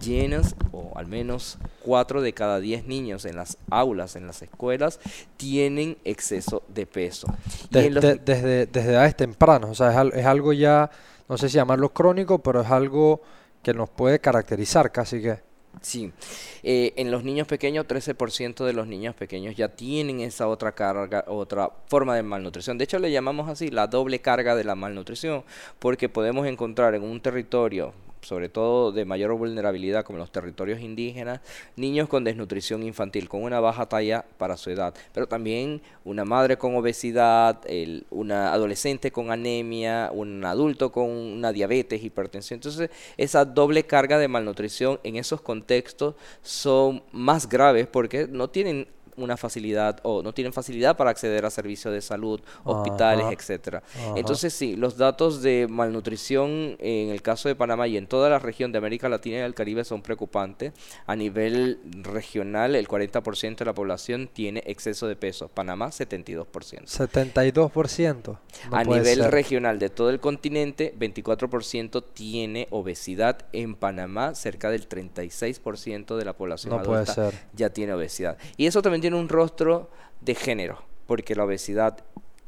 [0.00, 4.98] llenas, o al menos 4 de cada 10 niños en las aulas, en las escuelas,
[5.36, 7.28] tienen exceso de peso.
[7.70, 8.16] desde,
[8.66, 10.90] desde edades tempranas, o sea, es, es algo ya,
[11.28, 13.22] no sé si llamarlo crónico, pero es algo
[13.62, 15.53] que nos puede caracterizar casi que.
[15.84, 16.10] Sí,
[16.62, 21.26] eh, en los niños pequeños, 13% de los niños pequeños ya tienen esa otra carga,
[21.28, 22.78] otra forma de malnutrición.
[22.78, 25.44] De hecho, le llamamos así la doble carga de la malnutrición,
[25.78, 27.92] porque podemos encontrar en un territorio
[28.24, 31.40] sobre todo de mayor vulnerabilidad como los territorios indígenas,
[31.76, 36.58] niños con desnutrición infantil, con una baja talla para su edad, pero también una madre
[36.58, 37.60] con obesidad,
[38.10, 42.58] una adolescente con anemia, un adulto con una diabetes, hipertensión.
[42.58, 48.88] Entonces, esa doble carga de malnutrición en esos contextos son más graves porque no tienen
[49.16, 53.82] una facilidad o no tienen facilidad para acceder a servicios de salud, hospitales, etcétera.
[54.16, 58.38] Entonces sí, los datos de malnutrición en el caso de Panamá y en toda la
[58.38, 60.72] región de América Latina y el Caribe son preocupantes.
[61.06, 65.48] A nivel regional, el 40% de la población tiene exceso de peso.
[65.48, 66.46] Panamá, 72%.
[66.86, 68.38] 72%.
[68.70, 73.46] a nivel regional de todo el continente, 24% tiene obesidad.
[73.52, 78.38] En Panamá, cerca del 36% de la población adulta ya tiene obesidad.
[78.56, 79.90] Y eso también tiene un rostro
[80.22, 81.98] de género, porque la obesidad,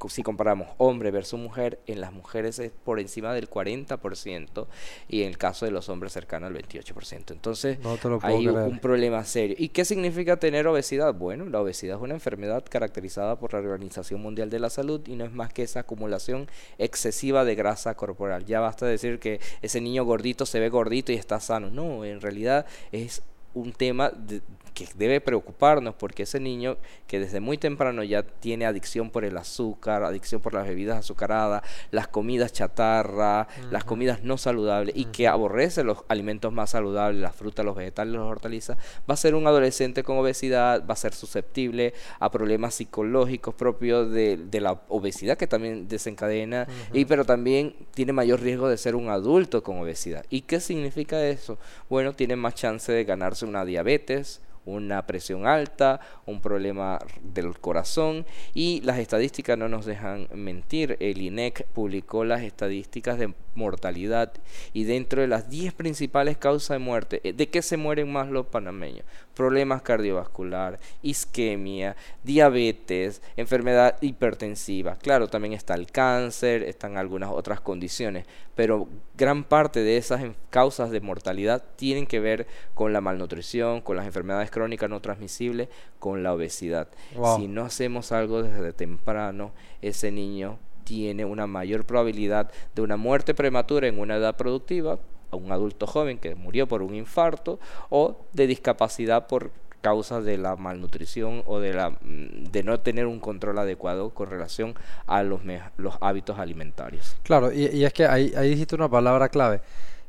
[0.08, 4.66] si comparamos hombre versus mujer, en las mujeres es por encima del 40%
[5.06, 7.32] y en el caso de los hombres cercano al 28%.
[7.32, 7.76] Entonces
[8.22, 9.54] hay un problema serio.
[9.58, 11.12] ¿Y qué significa tener obesidad?
[11.12, 15.14] Bueno, la obesidad es una enfermedad caracterizada por la Organización Mundial de la Salud y
[15.14, 18.46] no es más que esa acumulación excesiva de grasa corporal.
[18.46, 21.68] Ya basta decir que ese niño gordito se ve gordito y está sano.
[21.68, 23.20] No, en realidad es
[23.52, 24.40] un tema de,
[24.76, 29.38] que debe preocuparnos porque ese niño que desde muy temprano ya tiene adicción por el
[29.38, 35.28] azúcar, adicción por las bebidas azucaradas, las comidas chatarra, las comidas no saludables y que
[35.28, 38.76] aborrece los alimentos más saludables, las frutas, los vegetales, las hortalizas,
[39.08, 44.12] va a ser un adolescente con obesidad, va a ser susceptible a problemas psicológicos propios
[44.12, 49.08] de, la obesidad que también desencadena, y pero también tiene mayor riesgo de ser un
[49.08, 50.26] adulto con obesidad.
[50.28, 51.58] ¿Y qué significa eso?
[51.88, 58.26] Bueno, tiene más chance de ganarse una diabetes, una presión alta, un problema del corazón
[58.52, 60.96] y las estadísticas no nos dejan mentir.
[61.00, 64.32] El INEC publicó las estadísticas de mortalidad
[64.72, 68.28] y dentro de las 10 principales causas de muerte, eh, ¿de qué se mueren más
[68.28, 69.06] los panameños?
[69.36, 71.94] Problemas cardiovascular, isquemia,
[72.24, 74.96] diabetes, enfermedad hipertensiva.
[74.96, 80.90] Claro, también está el cáncer, están algunas otras condiciones, pero gran parte de esas causas
[80.90, 85.68] de mortalidad tienen que ver con la malnutrición, con las enfermedades crónicas no transmisibles,
[85.98, 86.88] con la obesidad.
[87.36, 93.34] Si no hacemos algo desde temprano, ese niño tiene una mayor probabilidad de una muerte
[93.34, 94.98] prematura en una edad productiva,
[95.30, 97.58] a un adulto joven que murió por un infarto
[97.90, 103.06] o de discapacidad por causa de la malnutrición o de, la, mm, de no tener
[103.06, 104.74] un control adecuado con relación
[105.06, 105.42] a los,
[105.76, 107.16] los hábitos alimentarios.
[107.22, 109.60] Claro, y, es que ahí, ahí dijiste una palabra clave.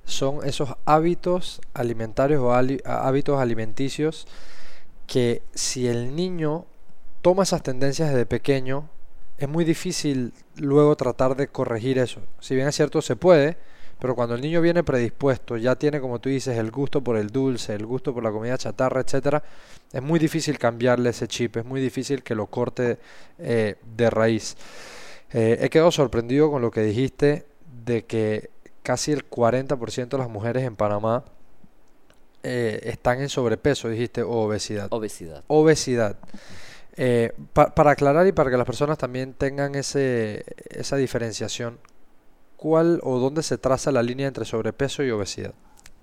[0.03, 4.25] Son esos hábitos alimentarios o hábitos alimenticios
[5.06, 6.65] que si el niño
[7.21, 8.89] toma esas tendencias desde pequeño,
[9.38, 12.21] es muy difícil luego tratar de corregir eso.
[12.39, 13.58] Si bien es cierto, se puede,
[13.99, 17.29] pero cuando el niño viene predispuesto, ya tiene, como tú dices, el gusto por el
[17.29, 19.43] dulce, el gusto por la comida chatarra, etcétera,
[19.91, 22.99] es muy difícil cambiarle ese chip, es muy difícil que lo corte
[23.39, 24.55] eh, de raíz.
[25.31, 27.45] Eh, he quedado sorprendido con lo que dijiste
[27.86, 28.49] de que
[28.83, 31.25] casi el 40% de las mujeres en Panamá
[32.43, 34.88] eh, están en sobrepeso, dijiste, o obesidad.
[34.91, 35.43] Obesidad.
[35.48, 36.15] Obesidad.
[36.95, 41.77] Eh, pa- para aclarar y para que las personas también tengan ese, esa diferenciación,
[42.58, 45.53] ¿cuál o dónde se traza la línea entre sobrepeso y obesidad?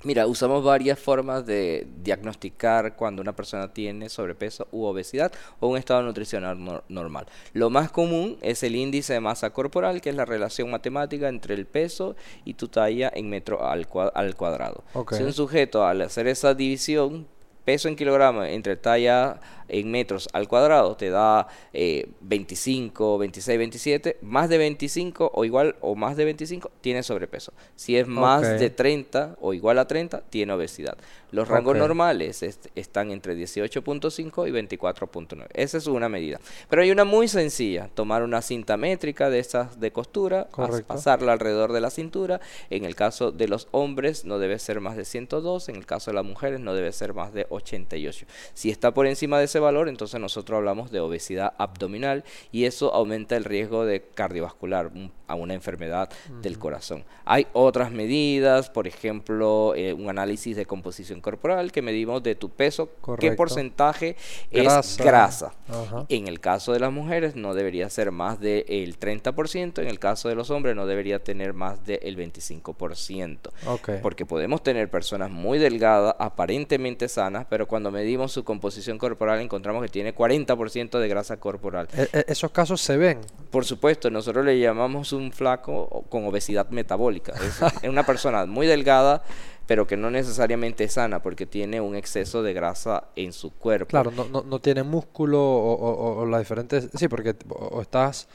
[0.05, 5.79] Mira, usamos varias formas de diagnosticar cuando una persona tiene sobrepeso u obesidad o un
[5.79, 7.25] estado nutricional nor- normal.
[7.55, 11.55] Lo más común es el índice de masa corporal, que es la relación matemática entre
[11.55, 14.85] el peso y tu talla en metro al, cua- al cuadrado.
[15.17, 17.27] Si un sujeto al hacer esa división,
[17.65, 24.19] peso en kilogramos entre talla en metros al cuadrado te da eh, 25, 26, 27,
[24.23, 27.53] más de 25 o igual o más de 25 tiene sobrepeso.
[27.75, 30.97] Si es más de 30 o igual a 30 tiene obesidad.
[31.35, 35.47] Los rangos normales est- están entre 18.5 y 24.9.
[35.53, 36.39] Esa es una medida.
[36.69, 40.49] Pero hay una muy sencilla, tomar una cinta métrica de estas de costura,
[40.85, 42.41] pasarla alrededor de la cintura.
[42.71, 46.11] En el caso de los hombres no debe ser más de 102, en el caso
[46.11, 48.27] de las mujeres no debe ser más de 88.
[48.55, 52.95] Si está por encima de ese valor, entonces nosotros hablamos de obesidad abdominal y eso
[52.95, 56.11] aumenta el riesgo de cardiovascular, un- a una enfermedad
[56.43, 57.05] del corazón.
[57.25, 62.51] Hay otras medidas, por ejemplo, eh, un análisis de composición corporal que medimos de tu
[62.51, 64.17] peso, qué porcentaje
[64.51, 65.53] es Grasa.
[65.69, 66.07] Ajá.
[66.09, 70.29] En el caso de las mujeres no debería ser más del 30%, en el caso
[70.29, 73.51] de los hombres no debería tener más del 25%.
[73.67, 73.91] Ok.
[74.03, 79.83] Porque podemos tener personas muy delgadas, aparentemente sanas, pero cuando medimos su composición corporal encontramos
[79.83, 81.89] que tiene 40% de grasa corporal.
[81.97, 83.21] E- e- esos casos se ven.
[83.51, 87.33] Por supuesto, nosotros le llamamos un flaco con obesidad metabólica.
[87.33, 89.23] Es, una persona muy delgada,
[89.67, 93.87] pero que no necesariamente es sana porque tiene un exceso de grasa en su cuerpo.
[93.91, 96.89] Claro, no, no, no tiene músculo o, las diferentes...
[96.95, 98.29] Sí, porque o, estás...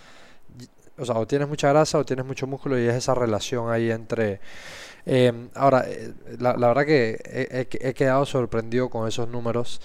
[0.97, 3.89] O sea, o tienes mucha grasa o tienes mucho músculo y es esa relación ahí
[3.89, 4.41] entre...
[5.05, 9.79] eh, ahora, eh, la, la verdad que he quedado sorprendido con esos números.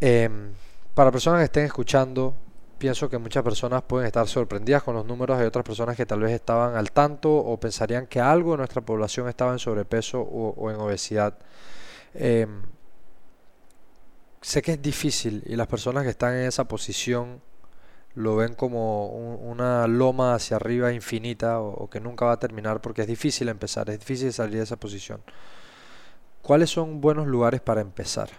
[0.00, 0.52] Em,
[0.94, 2.34] para personas que estén escuchando,
[2.78, 5.38] pienso que muchas personas pueden estar sorprendidas con los números.
[5.38, 8.80] Hay otras personas que tal vez estaban al tanto o pensarían que algo de nuestra
[8.82, 11.38] población estaba en sobrepeso o, o en obesidad.
[12.14, 12.62] Em,
[14.40, 17.40] sé que es difícil y las personas que están en esa posición
[18.14, 22.38] lo ven como un- una loma hacia arriba infinita o, o que nunca va a
[22.38, 25.20] terminar porque es difícil empezar, es difícil salir de esa posición.
[26.42, 28.30] ¿Cuáles son buenos lugares para empezar?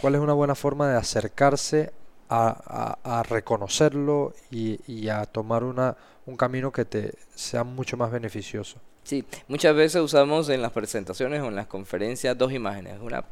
[0.00, 1.92] ¿Cuál es una buena forma de acercarse
[2.28, 5.96] a, a- reconocerlo y, y a tomar una,
[6.26, 8.78] un camino que te sea mucho más beneficioso?
[9.04, 13.24] Sí, muchas veces usamos en las presentaciones o en las conferencias dos imágenes, una,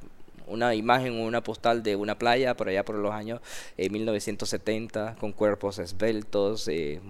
[0.47, 3.41] una imagen o una postal de una playa por allá por los años
[3.77, 7.01] eh, 1970 con cuerpos esbeltos, eh,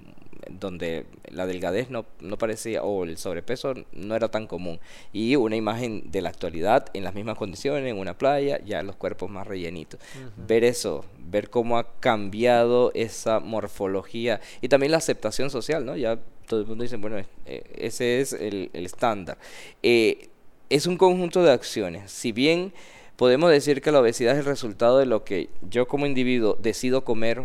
[0.51, 4.81] donde la delgadez no, no parecía o el sobrepeso no era tan común
[5.13, 8.97] y una imagen de la actualidad en las mismas condiciones, en una playa, ya los
[8.97, 10.01] cuerpos más rellenitos.
[10.37, 15.97] Ver eso, ver cómo ha cambiado esa morfología y también la aceptación social, ¿no?
[15.97, 19.39] Ya todo el mundo dice, bueno, eh, ese es el, el estándar.
[19.83, 20.29] Eh,
[20.71, 22.11] es un conjunto de acciones.
[22.11, 22.73] Si bien
[23.17, 27.05] podemos decir que la obesidad es el resultado de lo que yo como individuo decido
[27.05, 27.43] comer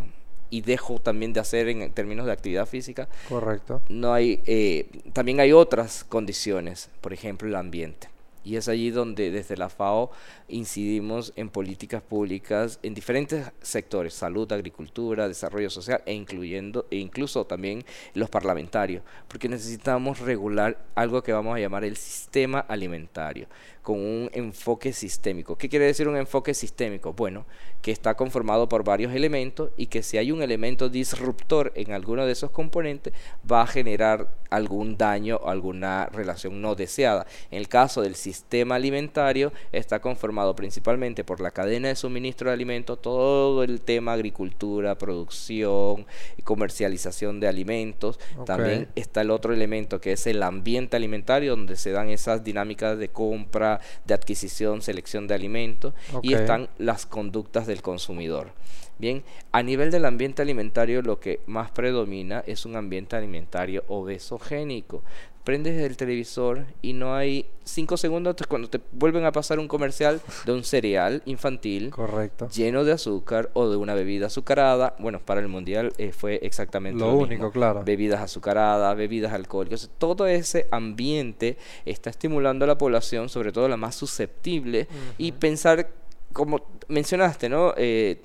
[0.50, 3.82] y dejo también de hacer en términos de actividad física, Correcto.
[3.90, 8.10] no hay, eh, también hay otras condiciones, por ejemplo el ambiente.
[8.42, 10.12] Y es allí donde desde la FAO
[10.48, 17.46] incidimos en políticas públicas en diferentes sectores, salud, agricultura, desarrollo social e incluyendo e incluso
[17.46, 17.84] también
[18.14, 23.48] los parlamentarios, porque necesitamos regular algo que vamos a llamar el sistema alimentario
[23.90, 25.58] con un enfoque sistémico.
[25.58, 27.14] ¿Qué quiere decir un enfoque sistémico?
[27.14, 27.48] Bueno,
[27.82, 32.28] que está conformado por varios elementos y que si hay un elemento disruptor en alguno
[32.28, 33.14] de esos componentes
[33.52, 37.26] va a generar algún daño o alguna relación no deseada.
[37.50, 42.54] En el caso del sistema alimentario está conformado principalmente por la cadena de suministro de
[42.54, 46.06] alimentos, todo el tema agricultura, producción
[46.38, 48.20] y comercialización de alimentos.
[48.46, 53.00] También está el otro elemento que es el ambiente alimentario donde se dan esas dinámicas
[53.00, 58.52] de compra, de adquisición, selección de alimentos y están las conductas del consumidor.
[59.00, 59.24] Bien,
[59.54, 65.04] a nivel del ambiente alimentario lo que más predomina es un ambiente alimentario obesogénico.
[65.50, 70.22] Prendes el televisor y no hay cinco segundos cuando te vuelven a pasar un comercial
[70.46, 72.48] de un cereal infantil Correcto.
[72.50, 74.96] lleno de azúcar o de una bebida azucarada.
[75.00, 77.52] Bueno, para el mundial eh, fue exactamente Lo lo, único, mismo.
[77.52, 77.84] claro.
[77.84, 79.90] Bebidas azucaradas, bebidas alcohólicas.
[79.98, 84.88] Todo ese ambiente está estimulando a la población, sobre todo la más susceptible,
[85.18, 85.90] y pensar,
[86.32, 87.74] como mencionaste, ¿no?
[87.76, 88.22] Eh,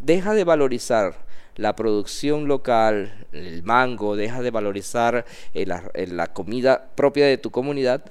[0.00, 1.14] deja de valorizar
[1.56, 5.24] la producción local, el mango, deja de valorizar
[5.54, 8.04] eh, eh, la comida propia de tu comunidad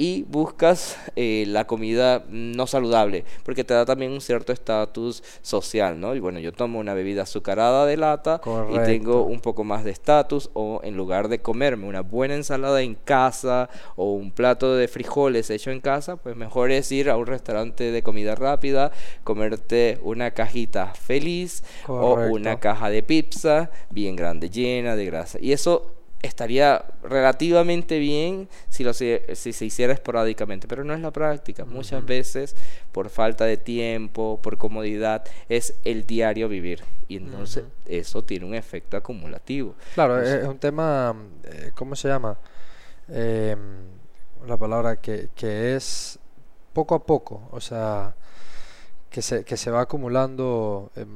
[0.00, 5.98] y buscas eh, la comida no saludable, porque te da también un cierto estatus social,
[5.98, 6.14] ¿no?
[6.14, 8.40] Y bueno, yo tomo una bebida azucarada de lata
[8.72, 12.80] y tengo un poco más de estatus, o en lugar de comerme una buena ensalada
[12.80, 17.16] en casa o un plato de frijoles hecho en casa, pues mejor es ir a
[17.16, 18.92] un restaurante de comida rápida,
[19.24, 25.38] comerte una cajita feliz o una caja de pizza bien grande, llena de grasa.
[25.40, 31.12] Y eso estaría relativamente bien si, lo, si, se hiciera esporádicamente, pero no es la
[31.12, 31.64] práctica.
[31.64, 32.56] Muchas veces,
[32.92, 36.82] por falta de tiempo, por comodidad, es el diario vivir.
[37.08, 39.74] Y entonces eso tiene un efecto acumulativo.
[39.94, 41.14] Claro, es un tema,
[41.44, 42.38] eh, ¿cómo se llama?
[43.08, 43.58] Em,
[44.46, 46.18] la palabra que, que es
[46.72, 48.14] poco a poco, o sea,
[49.10, 50.90] que se, que se va acumulando.
[50.96, 51.06] Eh,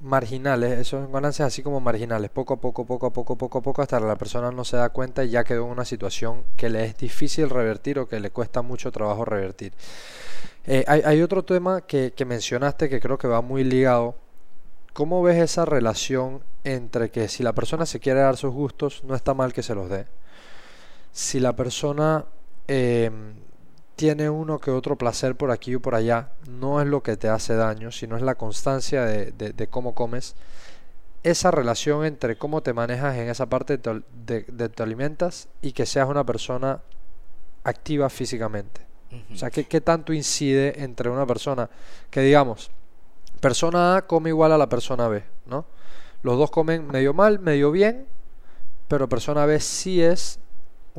[0.00, 3.82] marginales, esos ganancias así como marginales, poco a poco, poco a poco, poco a poco,
[3.82, 6.84] hasta la persona no se da cuenta y ya quedó en una situación que le
[6.84, 9.72] es difícil revertir o que le cuesta mucho trabajo revertir.
[10.66, 14.14] Eh, hay, otro tema que, que mencionaste que creo que va muy ligado.
[14.92, 19.14] ¿Cómo ves esa relación entre que si la persona se quiere dar sus gustos, no
[19.14, 20.06] está mal que se los dé?
[21.12, 22.24] Si la persona
[22.68, 23.10] eh,
[23.96, 27.28] tiene uno que otro placer por aquí o por allá, no es lo que te
[27.28, 30.34] hace daño, sino es la constancia de, cómo comes.
[31.22, 36.08] Esa relación entre cómo te manejas en esa parte de, te alimentas y que seas
[36.08, 36.80] una persona
[37.64, 38.86] activa físicamente.
[39.32, 41.68] O sea, ¿qué, ¿qué, tanto incide entre una persona
[42.10, 42.70] que digamos,
[43.40, 45.66] persona A come igual a la persona B, ¿no?
[46.22, 48.06] Los dos comen medio mal, medio bien,
[48.88, 50.38] pero persona B sí es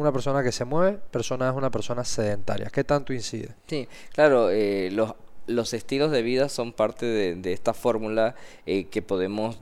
[0.01, 2.69] una persona que se mueve, persona es una persona sedentaria.
[2.69, 3.55] ¿Qué tanto incide?
[3.67, 5.13] Sí, claro, eh, los,
[5.47, 8.35] los estilos de vida son parte de, esta fórmula
[8.65, 9.59] eh, que podemos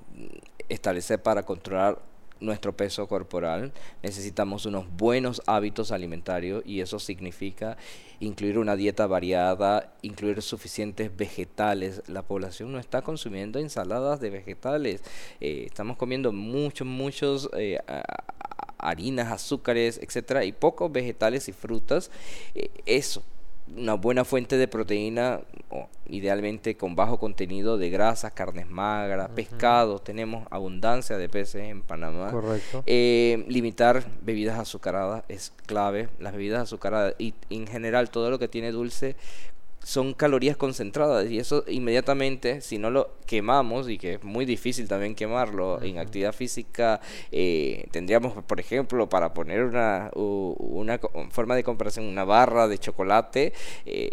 [0.70, 2.00] establecer para controlar
[2.40, 7.76] nuestro peso corporal, necesitamos unos buenos hábitos alimentarios y eso significa
[8.22, 12.02] incluir una dieta variada, incluir suficientes vegetales.
[12.08, 15.04] La población no está consumiendo ensaladas de vegetales,
[15.42, 17.50] eh, estamos comiendo muchos, muchos
[18.80, 22.10] harinas, azúcares, etcétera, y pocos vegetales y frutas.
[22.56, 23.24] Eh, eso,
[23.76, 25.42] una buena fuente de proteína,
[26.08, 32.32] idealmente con bajo contenido de grasas, carnes magras, pescados, tenemos abundancia de peces en Panamá.
[32.32, 32.84] Correcto.
[32.86, 36.10] Eh, limitar bebidas azucaradas es clave.
[36.20, 39.16] Las bebidas azucaradas y en general todo lo que tiene dulce
[39.84, 44.88] son calorías concentradas y eso inmediatamente, si no lo quemamos, y que es muy difícil
[44.88, 47.02] también quemarlo en actividad física,
[47.32, 51.00] eh, tendríamos, por ejemplo, para poner una, una
[51.32, 53.54] forma de comparación, una barra de chocolate,
[53.86, 54.10] eh,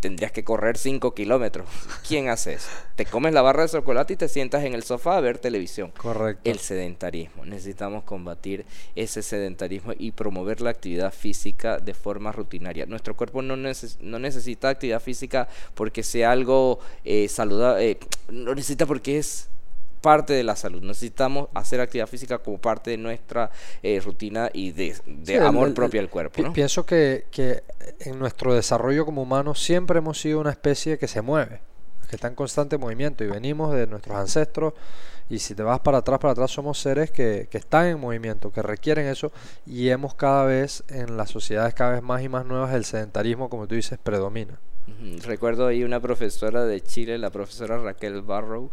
[0.00, 1.66] tendrías que correr 5 kilómetros.
[2.06, 2.68] ¿Quién hace eso?
[2.96, 5.92] Te comes la barra de chocolate y te sientas en el sofá a ver televisión.
[5.96, 6.42] Correcto.
[6.48, 7.44] El sedentarismo.
[7.44, 12.86] Necesitamos combatir ese sedentarismo y promover la actividad física de forma rutinaria.
[12.86, 18.86] Nuestro cuerpo no, no necesita actividad física porque sea algo eh, saludable, eh, no necesita
[18.86, 19.48] porque es
[20.00, 20.82] parte de la salud.
[20.82, 23.50] Necesitamos hacer actividad física como parte de nuestra
[23.82, 24.94] eh, rutina y de,
[25.40, 26.52] amor propio al cuerpo.
[26.52, 27.62] Pienso que, que,
[28.00, 31.60] en nuestro desarrollo como humanos siempre hemos sido una especie que se mueve,
[32.08, 34.74] que está en constante movimiento y venimos de nuestros ancestros
[35.30, 38.50] y si te vas para atrás, para atrás somos seres que, que están en movimiento,
[38.50, 39.30] que requieren eso
[39.66, 43.50] y hemos cada vez en las sociedades cada vez más y más nuevas el sedentarismo,
[43.50, 44.58] como tú dices, predomina.
[45.24, 48.70] Recuerdo ahí una profesora de Chile, la profesora Raquel Barrow,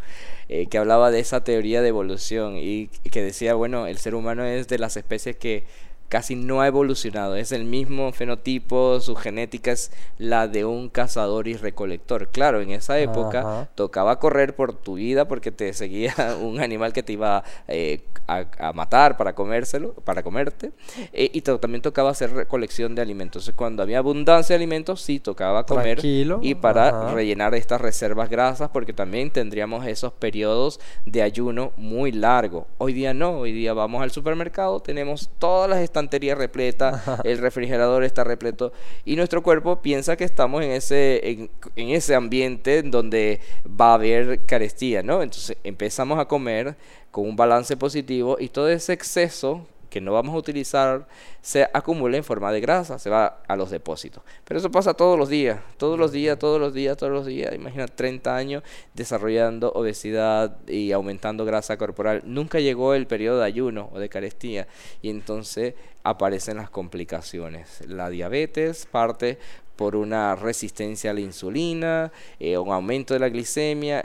[0.50, 4.44] eh, que hablaba de esa teoría de evolución y que decía, bueno, el ser humano
[4.44, 5.66] es de las especies que
[6.10, 11.48] casi no ha evolucionado, es el mismo fenotipo, su genética es la de un cazador
[11.48, 12.28] y recolector.
[12.30, 17.04] Claro, en esa época tocaba correr por tu vida porque te seguía un animal que
[17.04, 20.72] te iba eh, a, matar para comérselo, para comerte,
[21.14, 23.26] eh, y también tocaba hacer recolección de alimentos.
[23.26, 28.70] Entonces, cuando había abundancia de alimentos, sí tocaba comer y para rellenar estas reservas grasas,
[28.70, 32.66] porque también tendríamos esos periodos de ayuno muy largos.
[32.78, 38.04] Hoy día no, hoy día vamos al supermercado, tenemos todas las estantería repleta, el refrigerador
[38.04, 38.74] está repleto
[39.06, 44.46] y nuestro cuerpo piensa que estamos en ese, en, ese ambiente donde va a haber
[44.46, 45.24] carestía, ¿no?
[45.24, 46.76] Entonces empezamos a comer
[47.12, 49.66] con un balance positivo y todo ese exceso
[49.96, 51.08] que no vamos a utilizar
[51.42, 54.22] se acumula en forma de grasa, se va a los depósitos.
[54.44, 57.56] Pero eso pasa todos los días, todos los días, todos los días, todos los días.
[57.56, 62.24] Imagina 30 años desarrollando obesidad y aumentando grasa corporal.
[62.26, 64.68] Nunca llegó el periodo de ayuno o de carestía
[65.02, 67.82] y entonces aparecen las complicaciones.
[67.88, 69.40] La diabetes parte
[69.78, 74.04] por una resistencia a la insulina, eh, un aumento de la glicemia,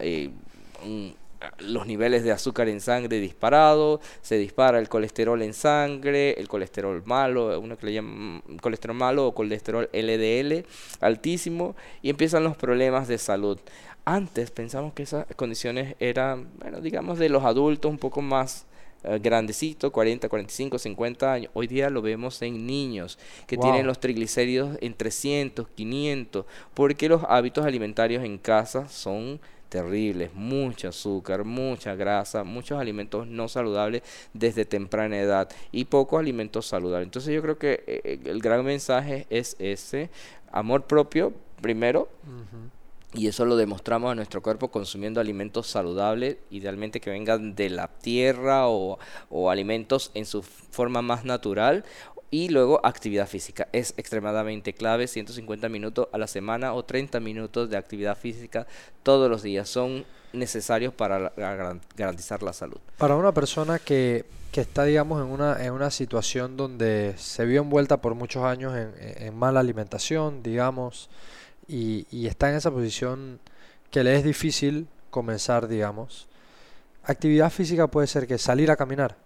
[0.00, 0.30] eh,
[1.58, 7.02] los niveles de azúcar en sangre disparados, se dispara el colesterol en sangre, el colesterol
[7.06, 10.64] malo, uno que le llaman colesterol malo o colesterol LDL
[11.00, 13.58] altísimo, y empiezan los problemas de salud.
[14.04, 18.66] Antes pensamos que esas condiciones eran, bueno, digamos, de los adultos un poco más
[19.04, 21.50] eh, grandecitos, 40, 45, 50 años.
[21.54, 27.22] Hoy día lo vemos en niños que tienen los triglicéridos en 300, 500, porque los
[27.28, 34.02] hábitos alimentarios en casa son terribles, mucho azúcar, mucha grasa, muchos alimentos no saludables
[34.32, 37.06] desde temprana edad y pocos alimentos saludables.
[37.06, 40.10] Entonces yo creo que eh, eh, el gran mensaje es ese,
[40.50, 42.08] amor propio primero.
[43.14, 47.88] Y eso lo demostramos a nuestro cuerpo consumiendo alimentos saludables, idealmente que vengan de la
[47.88, 48.98] tierra o,
[49.30, 51.86] o alimentos en su forma más natural
[52.30, 53.68] y luego actividad física.
[53.72, 58.66] Es extremadamente clave, 150 minutos a la semana o 30 minutos de actividad física
[59.02, 61.32] todos los días son necesarios para
[61.96, 62.78] garantizar la salud.
[62.98, 67.62] Para una persona que, que está, digamos, en una, en una situación donde se vio
[67.62, 71.08] envuelta por muchos años en, mala alimentación, digamos,
[71.66, 73.40] y, y está en esa posición
[73.90, 76.28] que le es difícil comenzar, digamos,
[77.04, 79.16] actividad física puede ser que salir a caminar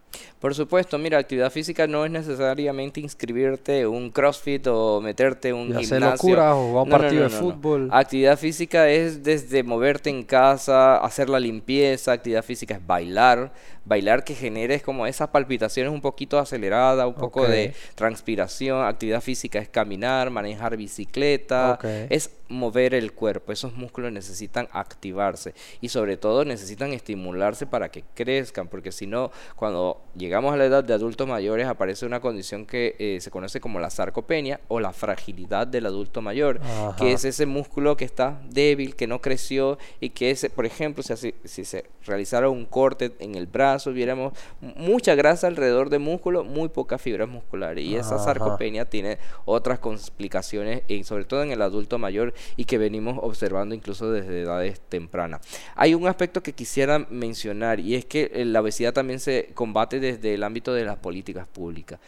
[0.41, 5.85] por supuesto, mira, actividad física no es necesariamente inscribirte un CrossFit o meterte un y
[5.85, 6.55] gimnasio.
[6.55, 7.89] o un partido de fútbol.
[7.93, 13.53] Actividad física es desde moverte en casa, hacer la limpieza, actividad física es bailar,
[13.85, 19.59] bailar que generes como esas palpitaciones un poquito aceleradas, un poco de transpiración, actividad física
[19.59, 21.78] es caminar, manejar bicicleta,
[22.09, 28.05] es mover el cuerpo, esos músculos necesitan activarse y sobre todo necesitan estimularse para que
[28.14, 32.66] crezcan, porque si no, cuando llegamos a la edad de adultos mayores aparece una condición
[32.66, 36.61] que eh, se conoce como la sarcopenia o la fragilidad del adulto mayor,
[36.99, 41.03] que es ese músculo que está débil, que no creció y que, es, por ejemplo,
[41.03, 46.45] si, si se realizara un corte en el brazo, viéramos mucha grasa alrededor del músculo,
[46.45, 47.85] muy pocas fibras musculares.
[47.85, 52.79] Y esa sarcopenia tiene otras complicaciones, y sobre todo en el adulto mayor, y que
[52.79, 55.41] venimos observando incluso desde edades tempranas.
[55.75, 60.01] Hay un aspecto que quisiera mencionar, y es que eh, la obesidad también se combate
[60.01, 61.99] desde el ámbito de las políticas públicas.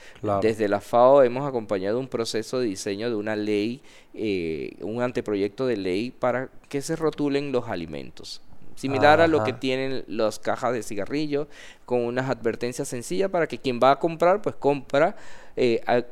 [0.40, 3.82] Desde la FAO hemos acompañado un proceso de diseño de una ley,
[4.14, 8.40] eh, un anteproyecto de ley para que se rotulen los alimentos
[8.76, 11.48] similar a lo que tienen las cajas de cigarrillo,
[11.84, 15.16] con unas advertencias sencillas para que quien va a comprar, pues compra
[15.56, 16.02] eh, a,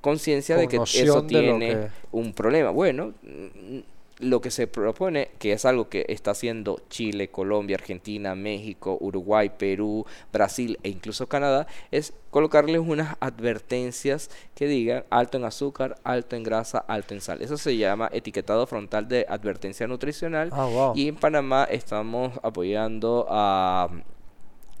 [0.00, 2.70] conciencia de que eso tiene un problema.
[2.70, 3.14] Bueno,
[4.18, 9.50] lo que se propone, que es algo que está haciendo Chile, Colombia, Argentina, México, Uruguay,
[9.56, 16.36] Perú, Brasil e incluso Canadá, es colocarles unas advertencias que digan alto en azúcar, alto
[16.36, 17.42] en grasa, alto en sal.
[17.42, 20.50] Eso se llama etiquetado frontal de advertencia nutricional.
[20.52, 23.88] Ah, y en Panamá estamos apoyando a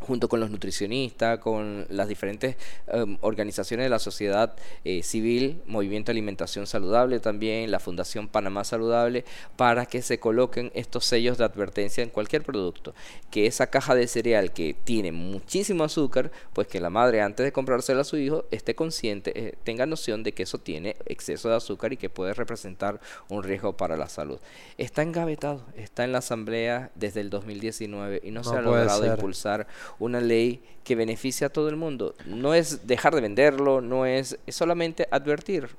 [0.06, 4.54] junto con los nutricionistas, con las diferentes em, organizaciones de la sociedad
[4.84, 9.24] eh, civil, Movimiento de Alimentación Saludable también, la Fundación Panamá Saludable,
[9.56, 12.94] para que se coloquen estos sellos de advertencia en cualquier producto.
[13.30, 17.52] Que esa caja de cereal que tiene muchísimo azúcar, pues que la madre antes de
[17.52, 21.56] comprársela a su hijo esté consciente, eh, tenga noción de que eso tiene exceso de
[21.56, 24.38] azúcar y que puede representar un riesgo para la salud.
[24.78, 29.66] Está engavetado, está en la Asamblea desde el 2019 y no, se ha logrado impulsar
[29.98, 32.14] una ley que beneficia a todo el mundo.
[32.26, 35.70] No es dejar de venderlo, no es, es solamente advertir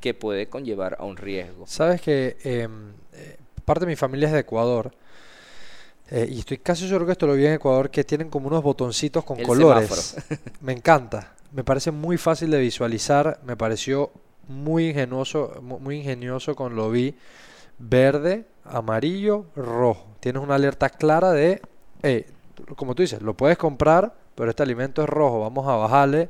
[0.00, 1.66] que puede conllevar a un riesgo.
[1.66, 4.92] Sabes que em, eh, parte de mi familia es de Ecuador.
[6.10, 8.62] Eh, y estoy casi seguro que esto lo vi en Ecuador, que tienen como unos
[8.62, 10.16] botoncitos con colores.
[10.60, 11.34] me encanta.
[11.52, 13.40] Me parece muy fácil de visualizar.
[13.44, 14.10] Me pareció
[14.48, 17.14] muy ingenioso, muy ingenioso con lo vi.
[17.78, 20.06] Verde, amarillo, rojo.
[20.20, 21.62] Tienes una alerta clara de,
[22.76, 26.28] como tú dices, lo puedes comprar, pero este alimento es rojo, vamos a bajarle.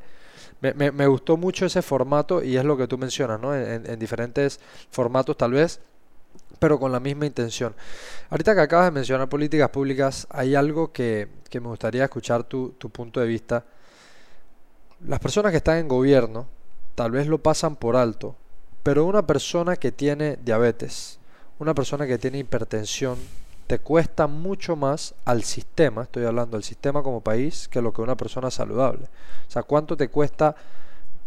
[0.61, 3.53] Me, me, gustó mucho ese formato y es lo que tú mencionas, ¿no?
[3.53, 4.59] En, diferentes
[4.89, 5.79] formatos tal vez,
[6.57, 7.75] pero con la misma intención.
[8.29, 12.69] Ahorita que acabas de mencionar políticas públicas, hay algo que, que me gustaría escuchar tu,
[12.71, 13.65] tu punto de vista.
[15.05, 16.47] Las personas que están en gobierno
[16.95, 18.35] tal vez lo pasan por alto,
[18.81, 21.19] pero una persona que tiene diabetes,
[21.59, 23.17] una persona que tiene hipertensión,
[23.67, 28.01] te cuesta mucho más al sistema, estoy hablando del sistema como país, que lo que
[28.01, 29.05] una persona saludable.
[29.47, 30.55] O sea, ¿cuánto te cuesta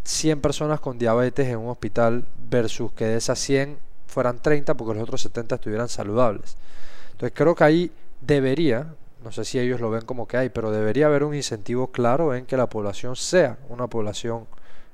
[0.05, 4.95] 100 personas con diabetes en un hospital versus que de esas 100 fueran 30 porque
[4.95, 6.57] los otros 70 estuvieran saludables?
[7.13, 10.71] Entonces creo que ahí debería, no sé si ellos lo ven como que hay, pero
[10.71, 14.47] debería haber un incentivo claro en que la población sea una población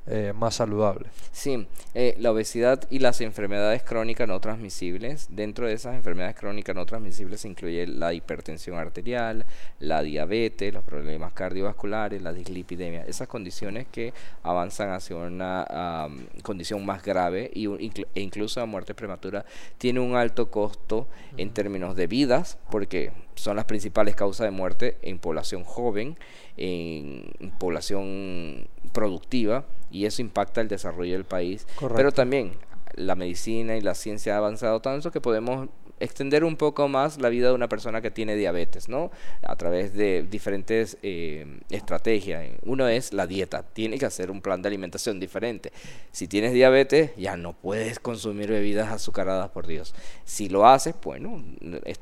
[0.07, 1.07] eh, más saludable.
[1.33, 5.29] Sí, eh, la obesidad y las enfermedades crónicas no transmisibles.
[5.31, 9.47] Dentro de esas enfermedades crónicas no transmisibles se incluye la hipertensión arterial,
[9.81, 13.07] la diabetes, los problemas cardiovasculares, la dislipidemia.
[13.07, 16.09] Esas condiciones que avanzan hacia una
[16.43, 17.67] condición más grave y,
[18.15, 19.47] e incluso la muerte prematura
[19.79, 24.99] tiene un alto costo en términos de vidas, porque son las principales causas de muerte
[25.01, 26.19] en población joven,
[26.59, 31.69] en población productiva y eso impacta el desarrollo del país.
[31.95, 32.53] Pero también
[32.95, 35.69] la medicina y la ciencia ha avanzado tanto que podemos
[36.05, 39.11] extender un poco más la vida de una persona que tiene diabetes, ¿no?
[39.43, 42.45] A través de diferentes eh, estrategias.
[42.65, 43.63] Uno es la dieta.
[43.63, 45.73] Tiene que hacer un plan de alimentación diferente.
[46.13, 49.95] Si tienes diabetes, ya no puedes consumir bebidas azucaradas, por Dios.
[50.25, 51.43] Si lo haces, bueno,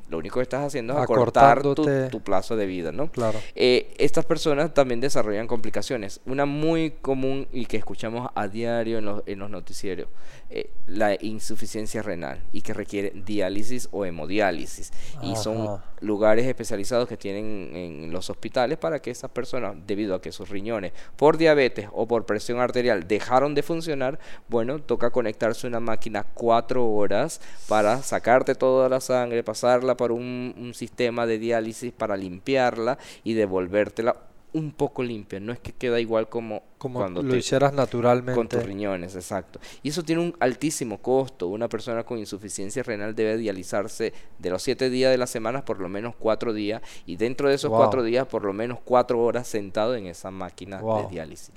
[0.09, 3.11] lo único que estás haciendo es acortar tu, plazo de vida, ¿no?
[3.11, 3.39] Claro.
[3.55, 6.21] Eh, estas personas también desarrollan complicaciones.
[6.25, 10.07] Una muy común y que escuchamos a diario en los, en los noticieros,
[10.49, 14.91] eh, la insuficiencia renal y que requiere diálisis o hemodiálisis.
[15.21, 20.21] Y son lugares especializados que tienen en los hospitales para que esas personas, debido a
[20.21, 24.19] que sus riñones por diabetes o por presión arterial dejaron de funcionar,
[24.49, 30.11] bueno, toca conectarse a una máquina cuatro horas para sacarte toda la sangre, pasarla por
[30.11, 34.15] un, un sistema de diálisis para limpiarla y devolvértela
[34.53, 38.35] un poco limpia, no es que queda igual como, como cuando lo hicieras naturalmente.
[38.35, 39.59] Con tus riñones, exacto.
[39.81, 41.47] Y eso tiene un altísimo costo.
[41.47, 45.79] Una persona con insuficiencia renal debe dializarse de los siete días de la semana por
[45.79, 49.47] lo menos cuatro días y dentro de esos cuatro días por lo menos cuatro horas
[49.47, 51.51] sentado en esa máquina de diálisis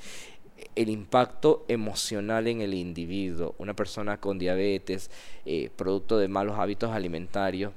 [0.75, 5.11] el impacto emocional en el individuo, una persona con diabetes,
[5.45, 7.73] eh, producto de malos hábitos alimentarios,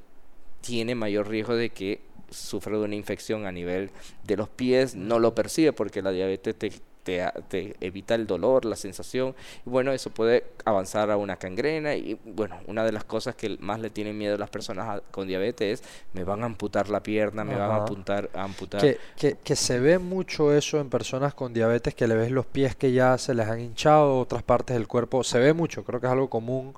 [0.62, 2.02] tiene mayor riesgo de que
[2.32, 3.92] sufre de una infección a nivel
[4.24, 6.72] de los pies, no lo percibe porque la diabetes te,
[7.04, 12.20] te, evita el dolor, la sensación, y bueno, eso puede avanzar a una cangrena y
[12.24, 15.82] bueno, una de las cosas que más le tienen miedo a las personas con diabetes
[15.82, 18.30] es, me van a amputar la pierna, me van a amputar.
[18.34, 18.82] A amputar.
[18.82, 22.46] Que, que, que, se ve mucho eso en personas con diabetes, que le ves los
[22.46, 26.00] pies que ya se les han hinchado, otras partes del cuerpo, se ve mucho, creo
[26.00, 26.74] que es algo común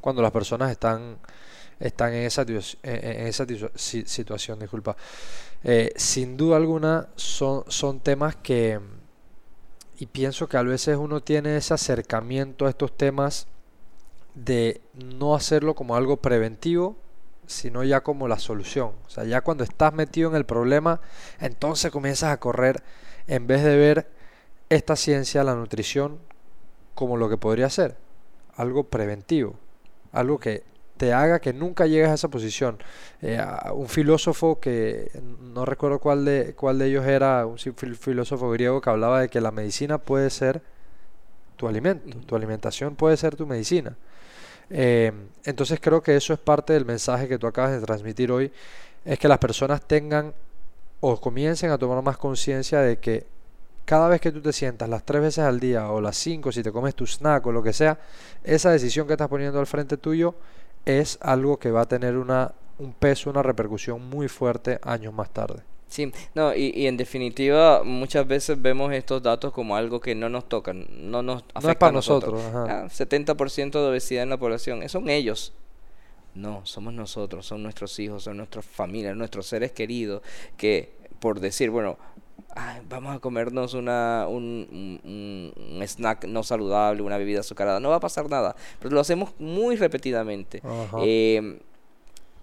[0.00, 1.18] cuando las personas están
[1.80, 4.96] están en esa, en esa situación, disculpa.
[5.64, 8.78] Eh, sin duda alguna son, son temas que,
[9.98, 13.46] y pienso que a veces uno tiene ese acercamiento a estos temas
[14.34, 16.96] de no hacerlo como algo preventivo,
[17.46, 18.92] sino ya como la solución.
[19.06, 21.00] O sea, ya cuando estás metido en el problema,
[21.40, 22.82] entonces comienzas a correr
[23.26, 24.08] en vez de ver
[24.68, 26.20] esta ciencia, la nutrición,
[26.94, 27.96] como lo que podría ser,
[28.54, 29.56] algo preventivo,
[30.12, 30.62] algo que
[31.00, 32.76] te haga que nunca llegues a esa posición.
[33.22, 33.42] Eh,
[33.72, 38.90] un filósofo que no recuerdo cuál de, cuál de ellos era, un filósofo griego que
[38.90, 40.60] hablaba de que la medicina puede ser
[41.56, 43.96] tu alimento, tu alimentación puede ser tu medicina.
[44.68, 45.10] Eh,
[45.44, 48.52] entonces creo que eso es parte del mensaje que tú acabas de transmitir hoy,
[49.02, 50.34] es que las personas tengan
[51.00, 53.26] o comiencen a tomar más conciencia de que
[53.86, 56.62] cada vez que tú te sientas las tres veces al día o las cinco si
[56.62, 57.98] te comes tu snack o lo que sea,
[58.44, 60.34] esa decisión que estás poniendo al frente tuyo
[60.84, 65.30] es algo que va a tener una, un peso, una repercusión muy fuerte años más
[65.30, 65.62] tarde.
[65.88, 70.28] Sí, no, y, y, en definitiva muchas veces vemos estos datos como algo que no
[70.28, 72.40] nos tocan, no nos afecta no es para a nosotros.
[72.42, 75.52] 70% ah, de obesidad en la población, son ellos.
[76.36, 80.22] No, somos nosotros, son nuestros hijos, son nuestras familias, nuestros seres queridos,
[80.56, 81.98] que por decir, bueno,
[82.88, 87.80] vamos a comernos una, un, un, snack no saludable, una bebida azucarada.
[87.80, 90.62] No va a pasar nada, pero lo hacemos muy repetidamente.
[91.02, 91.60] Eh,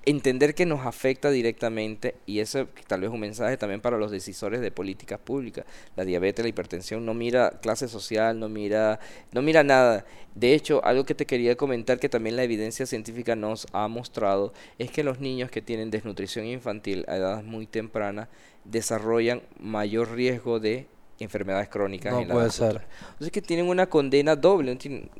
[0.08, 4.62] entender que nos afecta directamente y eso tal vez un mensaje también para los decisores
[4.62, 5.66] de políticas públicas.
[5.97, 9.01] La diabetes, la hipertensión no mira clase social, no mira
[9.34, 10.05] no mira nada.
[10.34, 14.53] De hecho, algo que te quería comentar que también la evidencia científica nos ha mostrado
[14.80, 18.30] es que los niños que tienen desnutrición infantil a edades muy tempranas
[18.64, 20.88] desarrollan mayor riesgo de
[21.24, 22.82] enfermedades crónicas no en la puede ser.
[23.01, 24.78] Entonces que tienen una condena doble.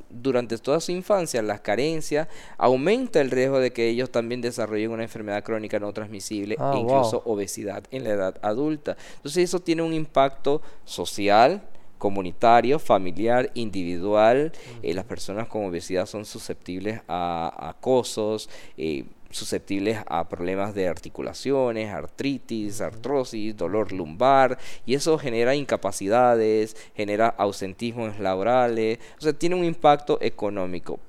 [0.09, 2.27] Durante toda su infancia, las carencias
[2.57, 6.79] aumenta el riesgo de que ellos también desarrollen una enfermedad crónica no transmisible ah, e
[6.79, 8.97] incluso obesidad en la edad adulta.
[9.17, 11.61] Entonces eso tiene un impacto social,
[11.97, 14.51] comunitario, familiar, individual.
[14.83, 21.93] Eh, las personas con obesidad son susceptibles a, acosos, eh, susceptibles a problemas de articulaciones,
[21.93, 29.63] artritis, artrosis, dolor lumbar, y eso genera incapacidades, genera ausentismos laborales, o sea, tiene un
[29.63, 30.99] impacto económico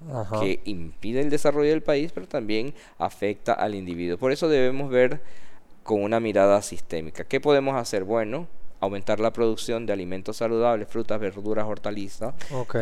[0.40, 4.18] que impide el desarrollo del país, pero también afecta al individuo.
[4.18, 5.20] Por eso debemos ver
[5.82, 7.24] con una mirada sistémica.
[7.24, 8.04] ¿Qué podemos hacer?
[8.04, 8.46] Bueno,
[8.80, 12.34] aumentar la producción de alimentos saludables, frutas, verduras, hortalizas.
[12.52, 12.76] Ok.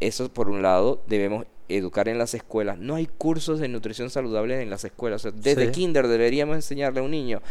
[0.00, 1.44] Eso por un lado, debemos
[1.76, 2.78] educar en las escuelas.
[2.78, 5.26] No hay cursos de nutrición saludable en las escuelas.
[5.34, 5.72] desde Sí.
[5.72, 7.42] kinder deberíamos enseñarle a un niño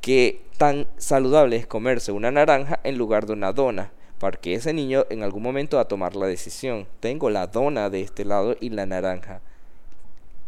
[0.00, 3.92] que tan saludable es comerse una naranja en lugar de una dona.
[4.18, 6.86] Para que ese niño en algún momento va a tomar la decisión.
[7.00, 9.42] Tengo la dona de este lado y la naranja.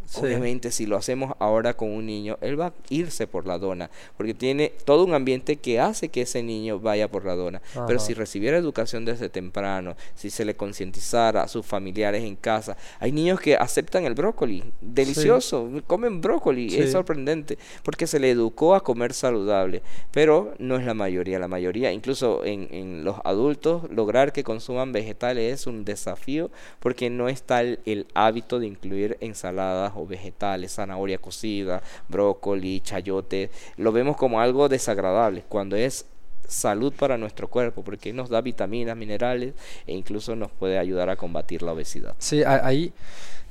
[0.09, 0.21] Sí.
[0.21, 3.91] Obviamente, si lo hacemos ahora con un niño, él va a irse por la dona,
[4.17, 7.61] porque tiene todo un ambiente que hace que ese niño vaya por la dona.
[7.85, 12.75] Pero si recibiera educación desde temprano, si se le concientizara a sus familiares en casa,
[12.99, 16.79] hay niños que aceptan el brócoli, delicioso, comen brócoli, Sí.
[16.79, 19.81] es sorprendente, porque se le educó a comer saludable,
[20.11, 24.91] pero no es la mayoría, la mayoría, incluso en, en los adultos, lograr que consuman
[24.91, 26.49] vegetales es un desafío,
[26.79, 33.91] porque no está el, el hábito de incluir ensaladas vegetales, zanahoria cocida, brócoli, chayote, lo
[33.91, 36.05] vemos como algo desagradable, cuando es
[36.47, 39.53] salud para nuestro cuerpo, porque nos da vitaminas, minerales
[39.85, 42.15] e incluso nos puede ayudar a combatir la obesidad.
[42.17, 42.91] Sí, ahí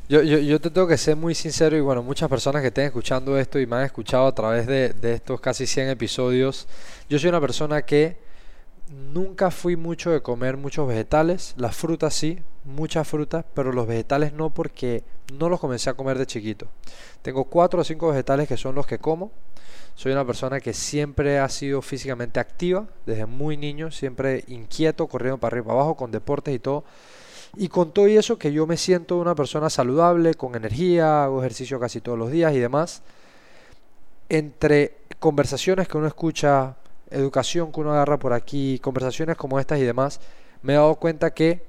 [0.09, 2.87] yo, yo, yo te tengo que ser muy sincero y bueno, muchas personas que estén
[2.87, 6.67] escuchando esto y me han escuchado a través de, de estos casi 100 episodios,
[7.11, 8.17] yo soy una persona que
[9.13, 14.33] nunca fui mucho de comer muchos vegetales, las frutas sí, muchas frutas, pero los vegetales
[14.33, 16.69] no porque no los comencé a comer de chiquito.
[17.23, 19.31] Tengo cuatro o cinco vegetales que son los que como.
[19.95, 25.39] Soy una persona que siempre ha sido físicamente activa, desde muy niño, siempre inquieto, corriendo
[25.39, 26.85] para arriba y para abajo, con deportes y todo.
[27.57, 31.81] Y con todo eso que yo me siento una persona saludable, con energía, hago ejercicio
[31.81, 33.03] casi todos los días y demás,
[34.29, 36.77] entre conversaciones que uno escucha,
[37.11, 40.21] educación que uno agarra por aquí, conversaciones como estas y demás,
[40.63, 41.67] me he dado cuenta que,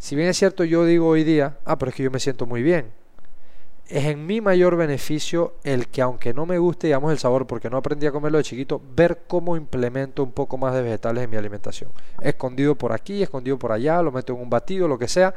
[0.00, 2.46] si bien es cierto, yo digo hoy día, ah, pero es que yo me siento
[2.46, 2.86] muy bien,
[3.86, 7.68] es en mi mayor beneficio el que aunque no me guste, digamos, el sabor, porque
[7.68, 11.28] no aprendí a comerlo de chiquito, ver cómo implemento un poco más de vegetales en
[11.28, 11.90] mi alimentación.
[12.22, 15.34] Escondido por aquí, escondido por allá, lo meto en un batido, lo que sea,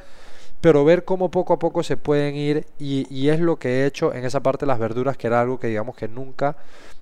[0.61, 4.13] pero ver cómo poco a poco se pueden ir y, es lo que he hecho
[4.13, 6.55] en esa parte de las verduras, que era algo que digamos que nunca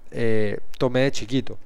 [0.09, 1.59] eh, tomé de chiquito.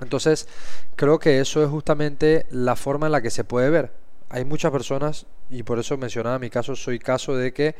[0.00, 0.48] Entonces,
[0.96, 4.07] creo que eso es justamente la forma en la que se puede ver.
[4.30, 7.74] Hay muchas personas, y por eso mencionaba mi caso, soy caso de que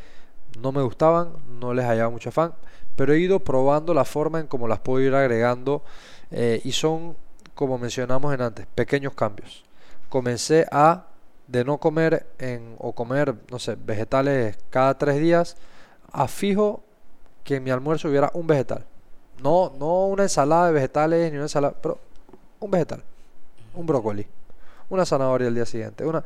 [0.61, 2.55] no me gustaban, no les hallaba mucho afán,
[2.97, 5.83] pero he ido probando la forma en cómo las puedo ir agregando
[6.31, 7.17] eh, y son,
[7.55, 9.65] como mencionamos en antes, pequeños cambios.
[10.09, 11.05] Comencé a
[11.47, 15.57] de no comer en, o comer, no sé, vegetales cada tres días,
[16.13, 16.83] a fijo
[17.45, 18.85] que en mi almuerzo hubiera un vegetal.
[19.43, 21.99] No, no una ensalada de vegetales ni una ensalada, pero
[22.61, 23.03] un vegetal,
[23.75, 24.27] un brócoli,
[24.91, 26.25] una zanahoria el día siguiente, una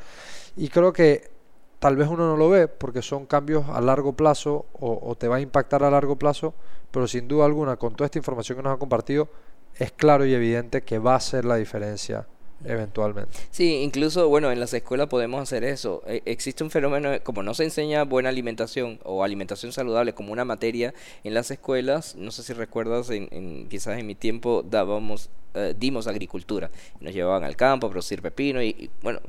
[0.57, 1.31] y creo que
[1.79, 5.29] tal vez uno no lo ve porque son cambios a largo plazo o, o te
[5.29, 6.55] va a impactar a largo plazo,
[6.91, 9.29] pero sin duda alguna con toda esta información que nos ha compartido
[9.77, 12.27] es claro y evidente que va a ser la diferencia
[12.65, 13.39] eventualmente.
[13.51, 16.03] Sí, incluso, bueno, en las escuelas podemos hacer eso.
[16.07, 20.45] E- existe un fenómeno, como no se enseña buena alimentación o alimentación saludable como una
[20.45, 20.95] materia
[21.25, 26.07] en las escuelas, no sé si recuerdas, en, quizás en mi tiempo dábamos, eh, dimos
[26.07, 26.71] agricultura.
[27.01, 29.21] Nos llevaban al campo a producir pepino y, bueno,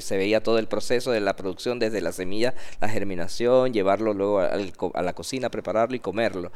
[0.00, 4.40] se veía todo el proceso de la producción desde la semilla, la germinación, llevarlo luego
[4.76, 6.52] co- a la cocina, prepararlo y comerlo.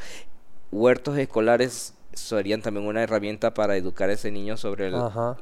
[0.73, 4.95] Huertos escolares serían también una herramienta para educar a ese niño sobre el-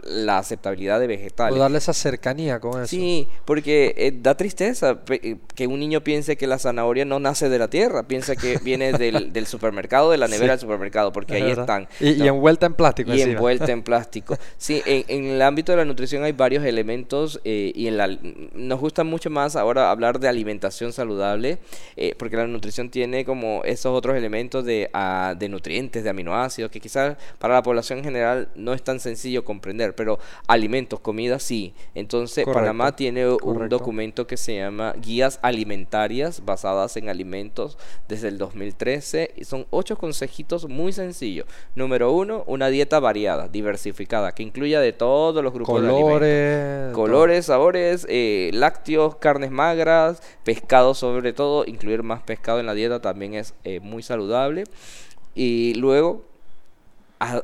[0.05, 1.59] la aceptabilidad de O vegetales.
[1.59, 2.89] darle esa cercanía con eso.
[2.89, 7.49] Sí, porque eh, da tristeza eh, que un niño piense que la zanahoria no nace
[7.49, 10.51] de la tierra, piensa que viene del, del supermercado, de la nevera Sí.
[10.51, 11.63] del supermercado, porque Es ahí verdad.
[11.65, 11.89] están.
[12.01, 13.33] Y, envuelta en plástico y encima.
[13.37, 14.37] envuelta en plástico.
[14.59, 18.09] Sí, en, en el ámbito de la nutrición hay varios elementos eh, y en la,
[18.55, 21.59] nos gusta mucho más ahora hablar de alimentación saludable,
[21.97, 26.64] eh, porque la nutrición tiene como esos otros elementos de, ah, de nutrientes, de aminoácidos,
[26.71, 31.39] que quizás para la población en general no es tan sencillo comprender, pero alimentos, comida
[31.39, 31.75] sí.
[31.95, 38.29] Entonces, Correcto, Panamá tiene un documento que se llama Guías Alimentarias basadas en alimentos desde
[38.29, 41.47] el 2013 y son ocho consejitos muy sencillos.
[41.75, 46.95] Número uno, una dieta variada, diversificada, que incluya de todos los grupos de alimentos.
[46.95, 47.47] Colores.
[47.47, 47.55] todo.
[47.55, 53.35] Sabores, eh, lácteos, carnes magras, pescado sobre todo, incluir más pescado en la dieta también
[53.35, 54.65] es eh, muy saludable.
[55.35, 56.23] Y luego,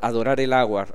[0.02, 0.86] adorar el agua,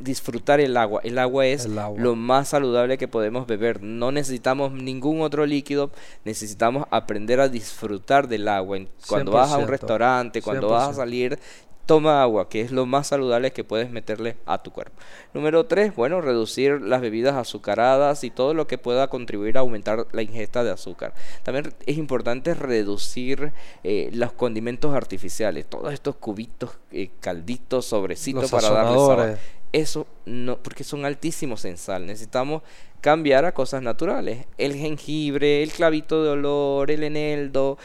[0.00, 1.00] disfrutar el agua.
[1.04, 2.00] El agua es El agua.
[2.00, 3.82] lo más saludable que podemos beber.
[3.82, 5.90] No necesitamos ningún otro líquido,
[6.24, 8.78] necesitamos aprender a disfrutar del agua.
[9.08, 10.94] Cuando vas a un 100%, restaurante, cuando vas a 100%.
[10.96, 11.38] salir,
[11.86, 14.96] toma agua, que es lo más saludable que puedes meterle a tu cuerpo.
[15.32, 20.06] Número tres, bueno, reducir las bebidas azucaradas y todo lo que pueda contribuir a aumentar
[20.12, 21.14] la ingesta de azúcar.
[21.42, 28.50] También es importante reducir eh, los condimentos artificiales, todos estos cubitos, eh, calditos, sobrecitos Los
[28.50, 29.38] para darle sabor.
[29.74, 32.06] Eso no, porque son altísimos en sal.
[32.06, 32.62] Necesitamos
[33.00, 34.46] cambiar a cosas naturales.
[34.56, 37.76] El jengibre, el clavito de olor, el eneldo,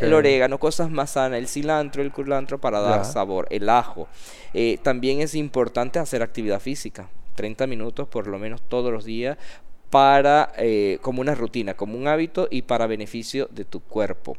[0.00, 4.06] el orégano, cosas más sanas, el cilantro, el culantro para dar sabor, el ajo.
[4.54, 7.10] Eh, también es importante hacer actividad física.
[7.34, 9.36] 30 minutos por lo menos todos los días
[9.90, 14.36] para eh, como una rutina, como un hábito y para beneficio de tu cuerpo.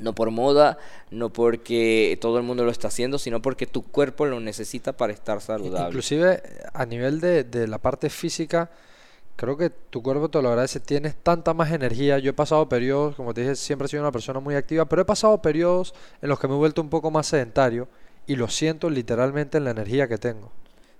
[0.00, 0.78] No por moda,
[1.10, 5.12] no porque todo el mundo lo está haciendo, sino porque tu cuerpo lo necesita para
[5.12, 5.88] estar saludable.
[5.88, 6.42] Inclusive
[6.72, 8.70] a nivel de, de la parte física,
[9.36, 10.80] creo que tu cuerpo te lo agradece.
[10.80, 12.18] Tienes tanta más energía.
[12.18, 15.02] Yo he pasado periodos, como te dije, siempre he sido una persona muy activa, pero
[15.02, 17.88] he pasado periodos en los que me he vuelto un poco más sedentario
[18.26, 20.50] y lo siento literalmente en la energía que tengo.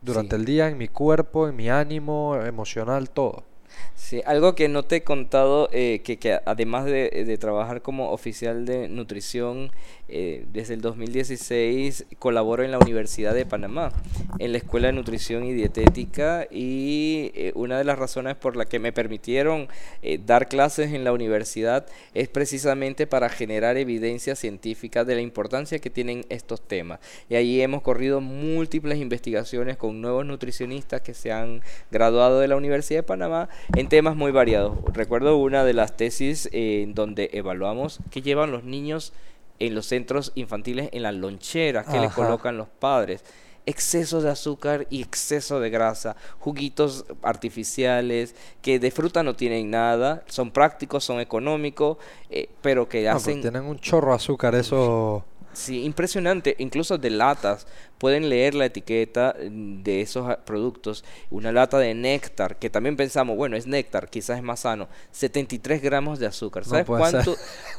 [0.03, 3.45] Durante el día, en mi cuerpo, en mi ánimo, emocional, todo.
[3.95, 8.11] Sí, algo que no te he contado, eh, que, que, además de, de, trabajar como
[8.11, 9.73] oficial de nutrición
[10.09, 13.91] eh, desde el 2016 colaboro en la Universidad de Panamá,
[14.39, 18.67] en la Escuela de Nutrición y Dietética y eh, una de las razones por la
[18.67, 19.69] que me permitieron
[20.03, 25.79] eh, dar clases en la universidad es precisamente para generar evidencia científica de la importancia
[25.79, 27.01] que tienen estos temas.
[27.31, 32.57] Y allí hemos corrido múltiples investigaciones con nuevos nutricionistas que se han graduado de la
[32.57, 34.77] Universidad de Panamá en temas muy variados.
[34.93, 39.15] Recuerdo una de las tesis en donde evaluamos qué llevan los niños
[39.59, 43.25] en los centros infantiles en la lonchera que le colocan los padres.
[43.67, 50.23] Exceso de azúcar y exceso de grasa, juguitos artificiales que de fruta no tienen nada,
[50.27, 51.97] son prácticos, son económicos,
[52.29, 53.41] eh, pero que pues hacen...
[53.41, 55.25] tienen un chorro de azúcar, eso...
[55.55, 56.57] Sí, impresionante.
[56.59, 57.67] Incluso de latas.
[57.99, 61.05] Pueden leer la etiqueta de esos productos.
[61.31, 64.89] Una lata de néctar, que también pensamos, bueno, es néctar, quizás es más sano.
[65.13, 66.65] 73 gramos de azúcar.
[66.65, 67.37] ¿Sabes cuánto?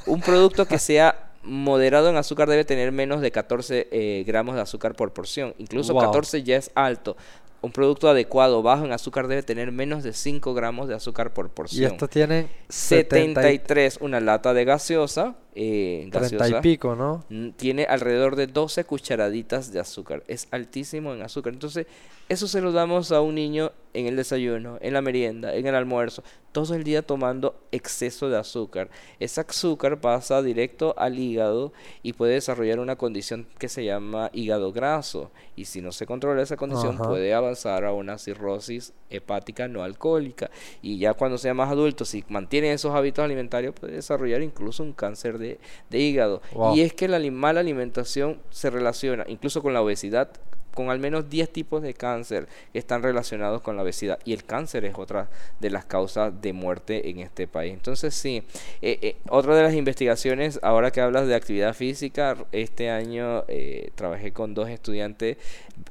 [0.07, 4.61] Un producto que sea moderado en azúcar debe tener menos de 14 eh, gramos de
[4.61, 5.53] azúcar por porción.
[5.57, 7.15] Incluso 14 ya es alto.
[7.61, 11.49] Un producto adecuado, bajo en azúcar, debe tener menos de 5 gramos de azúcar por
[11.49, 11.83] porción.
[11.83, 15.35] Y esto tiene 73, una lata de gaseosa.
[15.57, 17.23] Eh, gaseosa y pico, ¿no?
[17.55, 20.23] Tiene alrededor de 12 cucharaditas de azúcar.
[20.27, 21.53] Es altísimo en azúcar.
[21.53, 21.87] Entonces,
[22.27, 25.75] eso se lo damos a un niño en el desayuno, en la merienda, en el
[25.75, 28.89] almuerzo, todo el día tomando exceso de azúcar.
[29.19, 34.71] Ese azúcar pasa directo al hígado y puede desarrollar una condición que se llama hígado
[34.73, 35.31] graso.
[35.55, 40.49] Y si no se controla esa condición, puede avanzar a una cirrosis hepática no alcohólica.
[40.81, 44.93] Y ya cuando sea más adulto, si mantiene esos hábitos alimentarios, puede desarrollar incluso un
[44.93, 45.44] cáncer de,
[45.91, 46.41] hígado.
[46.73, 50.29] Y es que la mala alimentación se relaciona incluso con la obesidad,
[50.75, 54.43] con al menos 10 tipos de cáncer que están relacionados con la obesidad y el
[54.43, 55.29] cáncer es otra
[55.59, 57.73] de las causas de muerte en este país.
[57.73, 58.43] Entonces sí,
[58.81, 63.89] eh, eh, otra de las investigaciones, ahora que hablas de actividad física, este año eh,
[63.95, 65.37] trabajé con dos estudiantes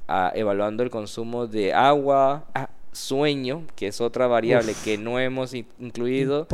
[0.07, 5.55] ah, evaluando el consumo de agua, ah, sueño, que es otra variable que no hemos
[5.55, 6.47] incluido.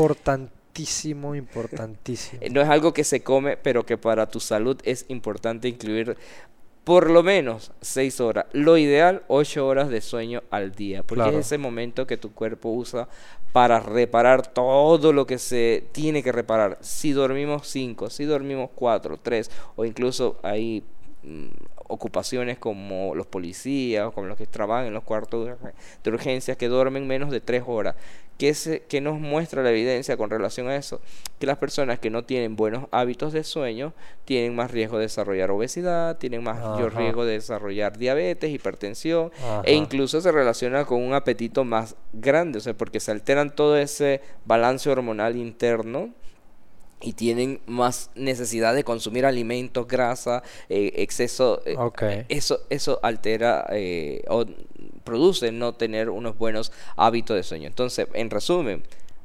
[0.71, 2.43] Importantísimo, importantísimo.
[2.51, 6.17] No es algo que se come, pero que para tu salud es importante incluir
[6.85, 8.47] por lo menos 6 horas.
[8.53, 11.03] Lo ideal, 8 horas de sueño al día.
[11.03, 13.09] Porque es ese momento que tu cuerpo usa
[13.53, 16.79] para reparar todo lo que se tiene que reparar.
[16.81, 20.85] Si dormimos 5, si dormimos 4, 3 o incluso hay
[21.23, 21.49] mm,
[21.91, 25.59] ocupaciones como los policías, como los que trabajan en los cuartos
[26.03, 27.97] de urgencias que duermen menos de 3 horas.
[28.41, 31.03] ¿Qué, nos muestra la evidencia con relación a eso?
[31.39, 33.93] Que las personas que no tienen buenos hábitos de sueño
[34.25, 36.59] tienen más riesgo de desarrollar obesidad, tienen más
[36.95, 39.31] riesgo de desarrollar diabetes, hipertensión
[39.65, 43.77] e incluso se relaciona con un apetito más grande, o sea, porque se alteran todo
[43.77, 46.09] ese balance hormonal interno
[47.01, 51.63] y tienen más necesidad de consumir alimentos, grasa, eh, exceso.
[51.65, 54.45] Eh, eso, eso altera eh, o
[55.05, 57.69] produce no tener unos buenos hábitos de sueño.
[57.69, 58.83] Entonces, en resumen,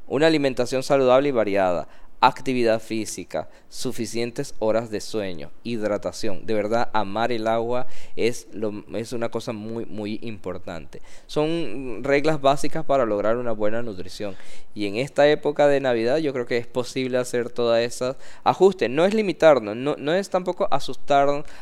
[0.07, 1.87] una alimentación saludable y variada,
[2.27, 6.45] actividad física, suficientes horas de sueño, hidratación.
[6.45, 11.01] De verdad, amar el agua es, lo, es una cosa muy, muy importante.
[11.27, 14.35] Son reglas básicas para lograr una buena nutrición.
[14.73, 18.89] Y en esta época de Navidad yo creo que es posible hacer todas esas ajustes.
[18.89, 21.15] No es limitarnos, no, no es tampoco asustar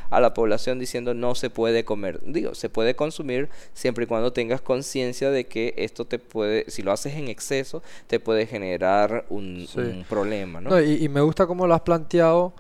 [0.10, 2.20] a la población diciendo no se puede comer.
[2.26, 6.82] Digo, se puede consumir siempre y cuando tengas conciencia de que esto te puede, si
[6.82, 9.68] lo haces en exceso, te puede generar un,
[10.10, 10.53] problema.
[10.82, 12.54] Y, me gusta cómo lo has planteado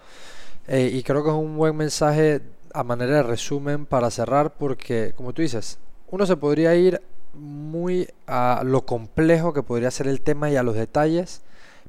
[0.68, 2.42] eh, y creo que es un buen mensaje
[2.74, 5.78] a manera de resumen para cerrar porque, como tú dices,
[6.10, 7.02] uno se podría ir
[7.34, 11.42] muy a lo complejo que podría ser el tema y a los detalles,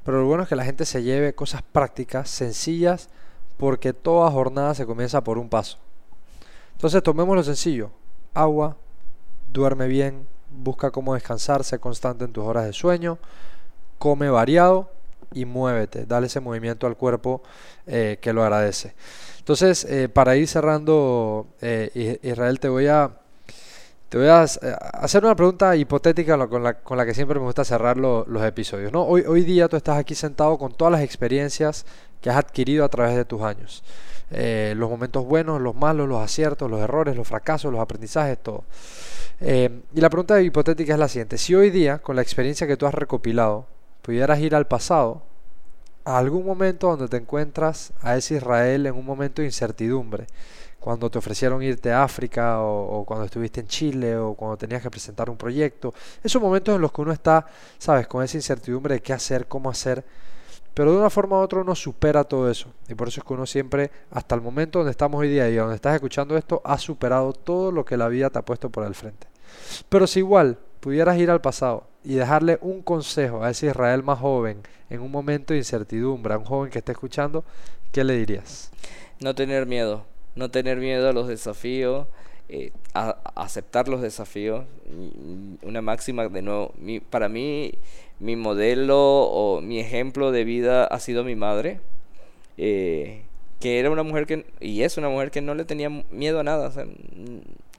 [0.04, 3.08] pero lo bueno es que la gente se lleve cosas prácticas, sencillas,
[3.56, 5.78] porque toda jornada se comienza por un paso.
[6.72, 7.90] Entonces tomemos lo sencillo,
[8.34, 8.76] agua,
[9.52, 13.18] duerme bien, busca cómo descansar, sé constante en tus horas de sueño,
[13.98, 14.90] come variado
[15.34, 17.42] y muévete, dale ese movimiento al cuerpo
[17.86, 18.94] eh, que lo agradece.
[19.38, 23.10] Entonces, eh, para ir cerrando, eh, Israel, te voy a,
[24.08, 28.42] te voy a hacer una pregunta hipotética con la, que siempre me gusta cerrar los
[28.44, 28.92] episodios.
[28.92, 29.02] ¿no?
[29.02, 31.84] Hoy, hoy día tú estás aquí sentado con todas las experiencias
[32.22, 33.82] que has adquirido a través de tus años.
[34.30, 38.64] los momentos buenos, los malos, los aciertos, los errores, los fracasos, los aprendizajes, todo.
[39.40, 41.36] y la pregunta hipotética es la siguiente.
[41.36, 43.66] Si hoy día, con la experiencia que tú has recopilado,
[44.04, 45.22] pudieras ir al pasado,
[46.04, 50.26] a algún momento donde te encuentras a ese Israel en un momento de incertidumbre,
[50.78, 54.90] cuando te ofrecieron irte a África o, cuando estuviste en Chile o cuando tenías que
[54.90, 57.46] presentar un proyecto, esos momentos en los que uno está,
[57.78, 60.04] sabes, con esa incertidumbre de qué hacer, cómo hacer,
[60.74, 62.68] pero de una forma u otra uno supera todo eso.
[62.86, 65.54] Y por eso es que uno siempre, hasta el momento donde estamos hoy día y
[65.54, 68.84] donde estás escuchando esto, ha superado todo lo que la vida te ha puesto por
[68.84, 69.28] el frente.
[69.88, 74.18] Pero si igual pudieras ir al pasado y dejarle un consejo a ese Israel más
[74.18, 74.58] joven
[74.90, 77.44] en un momento de incertidumbre, a un joven que esté escuchando,
[77.92, 78.70] ¿qué le dirías?
[79.20, 80.04] No tener miedo,
[80.36, 82.06] no tener miedo a los desafíos,
[82.48, 84.64] eh, a, aceptar los desafíos.
[85.62, 86.74] Una máxima, de nuevo,
[87.08, 87.72] para mí,
[88.20, 91.80] mi modelo o mi ejemplo de vida ha sido mi madre.
[92.58, 93.22] Eh,
[93.60, 96.42] que era una mujer que, y es una mujer que no le tenía miedo a
[96.42, 96.70] nada,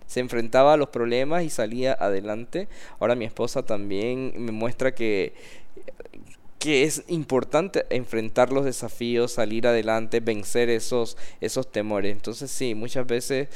[0.07, 2.67] se enfrentaba a los problemas y salía adelante.
[2.99, 5.33] Ahora mi esposa también me muestra que
[6.65, 12.11] que es importante enfrentar los desafíos, salir adelante, vencer esos, esos temores.
[12.11, 13.49] Entonces sí, muchas veces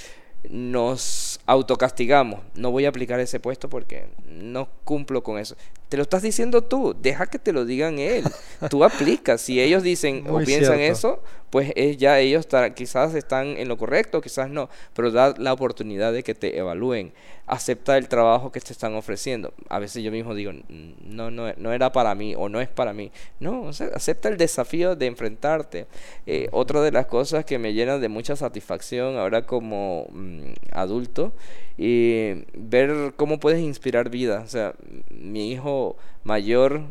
[0.48, 2.42] nos autocastigamos.
[2.54, 5.56] No voy a aplicar ese puesto porque no cumplo con eso.
[5.90, 8.24] Te lo estás diciendo tú, deja que te lo digan él.
[8.70, 9.42] Tú aplicas.
[9.42, 14.22] Si ellos dicen o piensan eso, pues es ya ellos quizás están en lo correcto,
[14.22, 17.12] quizás no, pero da la oportunidad de que te evalúen.
[17.48, 19.52] Acepta el trabajo que te están ofreciendo.
[19.70, 22.94] A veces yo mismo digo, no, no, no era para mí o no es para
[22.94, 23.12] mí.
[23.40, 25.88] No, acepta el desafío de enfrentarte.
[26.28, 31.34] Eh, otra de las cosas que me llena de mucha satisfacción ahora como mm, adulto
[31.82, 34.44] y ver cómo puedes inspirar vida.
[34.46, 34.76] O sea,
[35.10, 35.79] mi hijo
[36.24, 36.82] mayor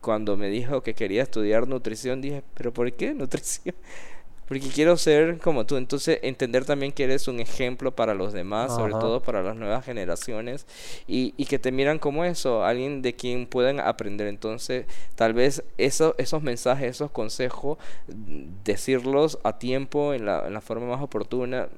[0.00, 3.74] cuando me dijo que quería estudiar nutrición, dije, pero ¿por qué nutrición?
[4.46, 5.78] Porque quiero ser como tú.
[5.78, 9.84] Entonces, entender también que eres un ejemplo para los demás, sobre todo para las nuevas
[9.86, 10.66] generaciones,
[11.06, 14.26] y, y, que te miran como eso, alguien de quien puedan aprender.
[14.26, 14.84] Entonces,
[15.14, 17.78] tal vez eso, esos mensajes, esos consejos,
[18.64, 21.68] decirlos a tiempo, en la, en la forma más oportuna,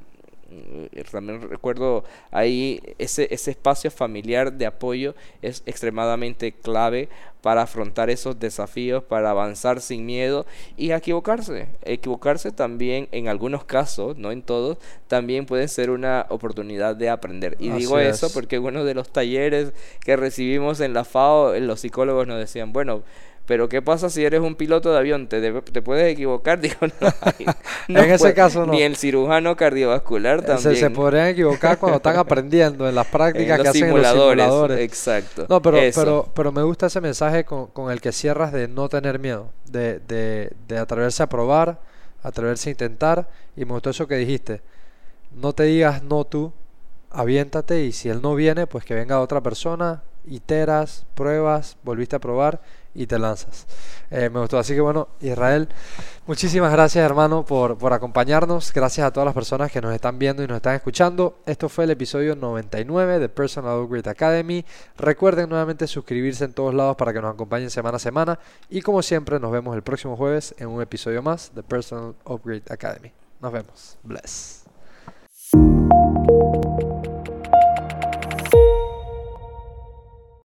[1.11, 7.09] también recuerdo ahí ese, ese espacio familiar de apoyo es extremadamente clave
[7.47, 11.69] para afrontar esos desafíos, para avanzar sin miedo y equivocarse.
[11.83, 17.57] Equivocarse también en algunos casos, no en todos, también puede ser una oportunidad de aprender.
[17.61, 22.27] Y digo eso porque uno de los talleres que recibimos en la FAO, los psicólogos
[22.27, 23.05] nos decían, bueno,
[23.47, 25.29] pero ¿qué pasa si eres un piloto de avión?
[25.29, 26.61] ¿Te, te puedes equivocar?
[26.61, 26.77] Digo,
[27.89, 28.73] no, en ese caso no.
[28.73, 30.75] Ni el cirujano cardiovascular también.
[30.75, 34.81] Se, se podrían equivocar cuando están aprendiendo en las prácticas que hacen los simuladores.
[34.81, 35.47] Exacto.
[35.49, 38.89] No, pero, pero, pero me gusta ese mensaje con, con, el que cierras de no
[38.89, 41.79] tener miedo, de, de, de atreverse a probar,
[42.25, 43.29] atreverse a intentar.
[43.57, 44.61] Y me gustó eso que dijiste.
[45.33, 46.53] No te digas no tú,
[47.11, 52.19] aviéntate y si él no viene, pues que venga otra persona, iteras, pruebas, volviste a
[52.19, 52.61] probar
[52.97, 53.67] y te lanzas.
[54.11, 54.59] Eh, me gustó.
[54.59, 55.69] Así que bueno, Israel,
[56.27, 58.73] muchísimas gracias hermano por, por acompañarnos.
[58.73, 61.39] Gracias a todas las personas que nos están viendo y nos están escuchando.
[61.47, 64.65] Esto fue el episodio 99 de Personal Upgrade Academy.
[64.97, 68.39] Recuerden nuevamente suscribirse en todos lados para que nos acompañen semana a semana.
[68.71, 72.65] Y como siempre, nos vemos el próximo jueves en un episodio más de Personal Upgrade
[72.71, 73.13] Academy.
[73.41, 73.99] Nos vemos.
[74.03, 74.65] Bless.